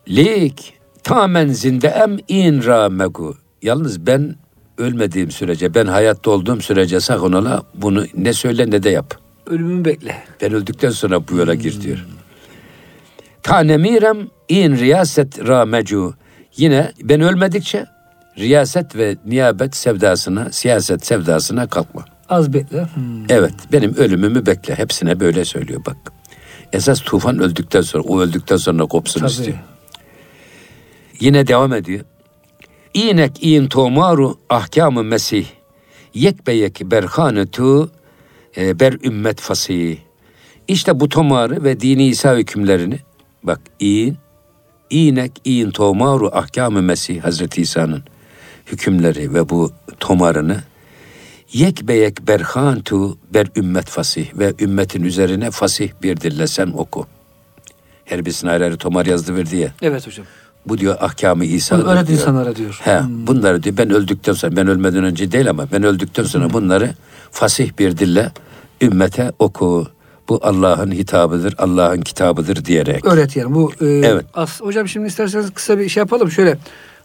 Lik 0.09 0.78
tamen 1.09 1.49
zinde 1.49 1.89
em 1.89 2.19
in 2.29 2.65
ramegu. 2.65 3.37
Yalnız 3.63 4.07
ben 4.07 4.37
ölmediğim 4.79 5.31
sürece, 5.31 5.75
ben 5.75 5.87
hayatta 5.87 6.31
olduğum 6.31 6.61
sürece 6.61 7.01
sakın 7.01 7.33
ola 7.33 7.63
bunu 7.75 8.05
ne 8.15 8.33
söyle 8.33 8.71
ne 8.71 8.83
de 8.83 8.91
yap. 8.91 9.19
Ölümümü 9.47 9.85
bekle. 9.85 10.23
Ben 10.43 10.53
öldükten 10.53 10.91
sonra 10.91 11.29
bu 11.29 11.37
yola 11.37 11.55
gir 11.55 11.81
diyor. 11.81 12.07
Tanemirem 13.43 14.29
in 14.49 14.77
riyaset 14.77 15.49
ramecu. 15.49 16.15
Yine 16.57 16.93
ben 17.03 17.21
ölmedikçe 17.21 17.87
riyaset 18.39 18.97
ve 18.97 19.17
niyabet 19.27 19.77
sevdasına, 19.77 20.53
siyaset 20.53 21.07
sevdasına 21.07 21.67
kalkma. 21.67 22.05
Az 22.29 22.53
bekle. 22.53 22.89
Hmm. 22.95 23.25
Evet, 23.29 23.55
benim 23.73 23.95
ölümümü 23.95 24.47
bekle. 24.47 24.75
Hepsine 24.75 25.21
böyle 25.21 25.45
söylüyor 25.45 25.81
bak. 25.87 25.97
Esas 26.73 27.01
tufan 27.01 27.39
öldükten 27.39 27.81
sonra, 27.81 28.03
o 28.03 28.21
öldükten 28.21 28.57
sonra 28.57 28.87
kopsun 28.87 29.21
Tabii. 29.21 29.31
istiyor. 29.31 29.59
Yine 31.21 31.47
devam 31.47 31.73
ediyor. 31.73 32.05
İnek 32.95 33.45
in 33.45 33.67
tomaru 33.67 34.39
ahkamı 34.51 35.05
mesih. 35.05 35.47
Yek 36.15 36.47
beyek 36.47 36.81
berhanetu 36.85 37.91
e, 38.57 38.81
ber 38.81 38.93
ümmet 39.05 39.41
fasih. 39.41 39.99
İşte 40.69 41.01
bu 41.01 41.09
tomarı 41.09 41.65
ve 41.65 41.81
dini 41.81 42.07
İsa 42.07 42.37
hükümlerini 42.37 42.99
bak 43.43 43.61
in 43.81 44.17
inek 44.91 45.33
in 45.45 45.71
tomaru 45.71 46.31
ahkamı 46.33 46.83
mesih 46.83 47.25
Hazreti 47.25 47.63
İsa'nın 47.63 48.05
hükümleri 48.67 49.35
ve 49.35 49.49
bu 49.49 49.73
tomarını 50.01 50.63
yek 51.53 51.89
beyek 51.89 52.29
berhantu 52.29 53.19
ber 53.35 53.47
ümmet 53.57 53.87
fasih 53.87 54.39
ve 54.39 54.55
ümmetin 54.61 55.03
üzerine 55.03 55.51
fasih 55.51 55.91
bir 56.03 56.21
dille 56.21 56.47
sen 56.47 56.67
oku. 56.67 57.07
Her 58.05 58.25
birisine 58.25 58.51
ayrı 58.51 58.77
tomar 58.77 59.07
yazdı 59.07 59.37
verdi 59.37 59.57
ya. 59.57 59.73
Evet 59.83 60.07
hocam. 60.07 60.27
Bu 60.67 60.79
diyor 60.79 60.97
ahkamı 61.01 61.45
İsa. 61.45 61.79
Bunu 61.79 61.89
öğret 61.91 62.11
insanlara 62.11 62.57
diyor. 62.57 62.81
He, 62.83 63.01
bunları 63.09 63.63
diyor 63.63 63.77
ben 63.77 63.91
öldükten 63.91 64.33
sonra 64.33 64.57
ben 64.57 64.67
ölmeden 64.69 65.05
önce 65.05 65.33
değil 65.33 65.51
ama 65.51 65.67
ben 65.73 65.83
öldükten 65.83 66.25
sonra 66.25 66.53
bunları 66.53 66.91
fasih 67.31 67.79
bir 67.79 67.99
dille 67.99 68.33
ümmete 68.83 69.33
oku. 69.39 69.87
Bu 70.29 70.41
Allah'ın 70.43 70.91
hitabıdır, 70.91 71.55
Allah'ın 71.59 72.01
kitabıdır 72.01 72.65
diyerek. 72.65 73.05
Öğret 73.05 73.37
yani 73.37 73.55
bu. 73.55 73.73
e, 73.81 73.87
Evet. 73.87 74.27
As, 74.35 74.61
hocam 74.61 74.89
şimdi 74.89 75.07
isterseniz 75.07 75.51
kısa 75.55 75.79
bir 75.79 75.89
şey 75.89 76.01
yapalım. 76.01 76.31
Şöyle 76.31 76.59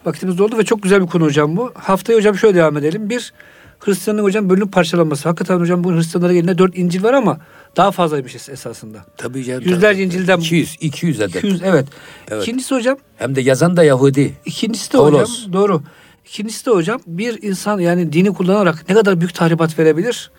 vaktimiz 0.05 0.37
doldu 0.37 0.57
ve 0.57 0.63
çok 0.65 0.83
güzel 0.83 1.01
bir 1.01 1.07
konu 1.07 1.23
hocam 1.23 1.57
bu. 1.57 1.71
Haftaya 1.75 2.17
hocam 2.19 2.37
şöyle 2.37 2.55
devam 2.55 2.77
edelim. 2.77 3.09
Bir 3.09 3.33
Hristiyanlık 3.79 4.23
hocam 4.25 4.49
bölünüp 4.49 4.71
parçalanması. 4.73 5.29
Hakikaten 5.29 5.59
hocam 5.59 5.83
bu 5.83 5.93
Hristiyanlara 5.93 6.33
elinde 6.33 6.57
dört 6.57 6.77
İncil 6.77 7.03
var 7.03 7.13
ama 7.13 7.37
daha 7.77 7.91
fazlaymış 7.91 8.35
es- 8.35 8.51
esasında. 8.51 9.05
Tabii 9.17 9.43
canım. 9.43 9.63
Yüzlerce 9.65 9.93
tabii. 9.97 10.03
İncil'den 10.03 10.37
200, 10.37 10.77
200 10.81 11.21
adet. 11.21 11.35
200 11.35 11.61
evet. 11.63 11.85
Evet. 12.31 12.43
İkincisi 12.43 12.75
hocam 12.75 12.97
Hem 13.17 13.35
de 13.35 13.41
yazan 13.41 13.77
da 13.77 13.83
Yahudi. 13.83 14.33
İkincisi 14.45 14.93
de 14.93 14.97
Paulos. 14.97 15.39
hocam 15.39 15.53
doğru. 15.53 15.81
İkincisi 16.25 16.65
de 16.65 16.71
hocam 16.71 17.01
bir 17.07 17.43
insan 17.43 17.79
yani 17.79 18.13
dini 18.13 18.33
kullanarak 18.33 18.85
ne 18.89 18.95
kadar 18.95 19.19
büyük 19.19 19.33
tahribat 19.33 19.79
verebilir? 19.79 20.31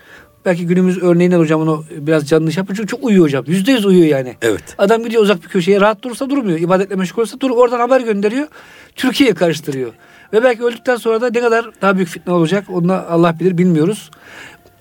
Belki 0.45 0.67
günümüz 0.67 1.03
örneğinden 1.03 1.39
hocam 1.39 1.61
onu 1.61 1.85
biraz 1.99 2.29
canlı 2.29 2.53
şey 2.53 2.61
yapıyor. 2.61 2.77
Çünkü 2.77 2.89
çok 2.89 3.05
uyuyor 3.05 3.25
hocam. 3.25 3.45
Yüzde 3.47 3.73
yüz 3.73 3.85
uyuyor 3.85 4.07
yani. 4.07 4.37
Evet. 4.43 4.63
Adam 4.79 5.05
gidiyor 5.05 5.23
uzak 5.23 5.43
bir 5.43 5.49
köşeye 5.49 5.81
rahat 5.81 6.03
durursa 6.03 6.31
durmuyor. 6.31 6.59
İbadetle 6.59 6.97
meşgul 6.97 7.23
olsa 7.23 7.41
dur 7.41 7.51
oradan 7.51 7.79
haber 7.79 8.01
gönderiyor. 8.01 8.47
Türkiye'ye 8.97 9.35
karıştırıyor. 9.35 9.93
Ve 10.33 10.43
belki 10.43 10.63
öldükten 10.63 10.97
sonra 10.97 11.21
da 11.21 11.31
ne 11.31 11.41
kadar 11.41 11.71
daha 11.83 11.97
büyük 11.97 12.09
fitne 12.09 12.33
olacak 12.33 12.65
onu 12.71 12.93
Allah 12.93 13.39
bilir 13.41 13.59
bilmiyoruz. 13.59 14.11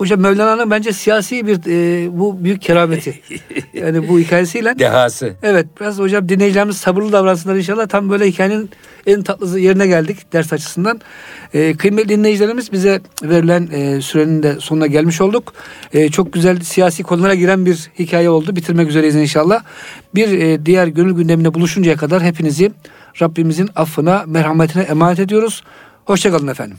Hocam 0.04 0.20
Mevlana'nın 0.20 0.72
bence 0.72 0.94
siyasi 0.94 1.48
bir 1.48 1.60
e, 1.68 2.20
bu 2.20 2.44
büyük 2.44 2.62
kerameti. 2.62 3.20
Yani 3.74 4.10
bu 4.10 4.20
hikayesiyle 4.20 4.80
Dehası. 4.80 5.34
Evet 5.44 5.66
biraz 5.80 6.00
hocam 6.00 6.30
dinleyicilerimiz 6.30 6.78
sabırlı 6.78 7.12
davransınlar 7.12 7.56
inşallah. 7.56 7.88
Tam 7.88 8.10
böyle 8.10 8.28
hikayenin 8.28 8.70
en 9.08 9.24
tatlısı 9.24 9.60
yerine 9.60 9.88
geldik 9.88 10.34
ders 10.34 10.54
açısından. 10.54 11.02
Ee, 11.54 11.76
kıymetli 11.78 12.10
dinleyicilerimiz 12.10 12.72
bize 12.72 13.02
verilen 13.24 13.70
e, 13.72 14.02
sürenin 14.02 14.44
de 14.44 14.56
sonuna 14.60 14.88
gelmiş 14.88 15.22
olduk. 15.22 15.54
E, 15.94 16.10
çok 16.10 16.34
güzel 16.34 16.60
siyasi 16.60 17.04
konulara 17.04 17.36
giren 17.36 17.66
bir 17.66 17.90
hikaye 18.00 18.30
oldu. 18.30 18.56
Bitirmek 18.56 18.90
üzereyiz 18.90 19.16
inşallah. 19.16 19.64
Bir 20.16 20.40
e, 20.40 20.66
diğer 20.66 20.88
gönül 20.88 21.14
gündemine 21.14 21.54
buluşuncaya 21.54 21.98
kadar 21.98 22.24
hepinizi 22.24 22.72
Rabbimizin 23.22 23.70
affına, 23.76 24.24
merhametine 24.28 24.84
emanet 24.84 25.20
ediyoruz. 25.20 25.64
Hoşçakalın 26.06 26.48
efendim. 26.48 26.78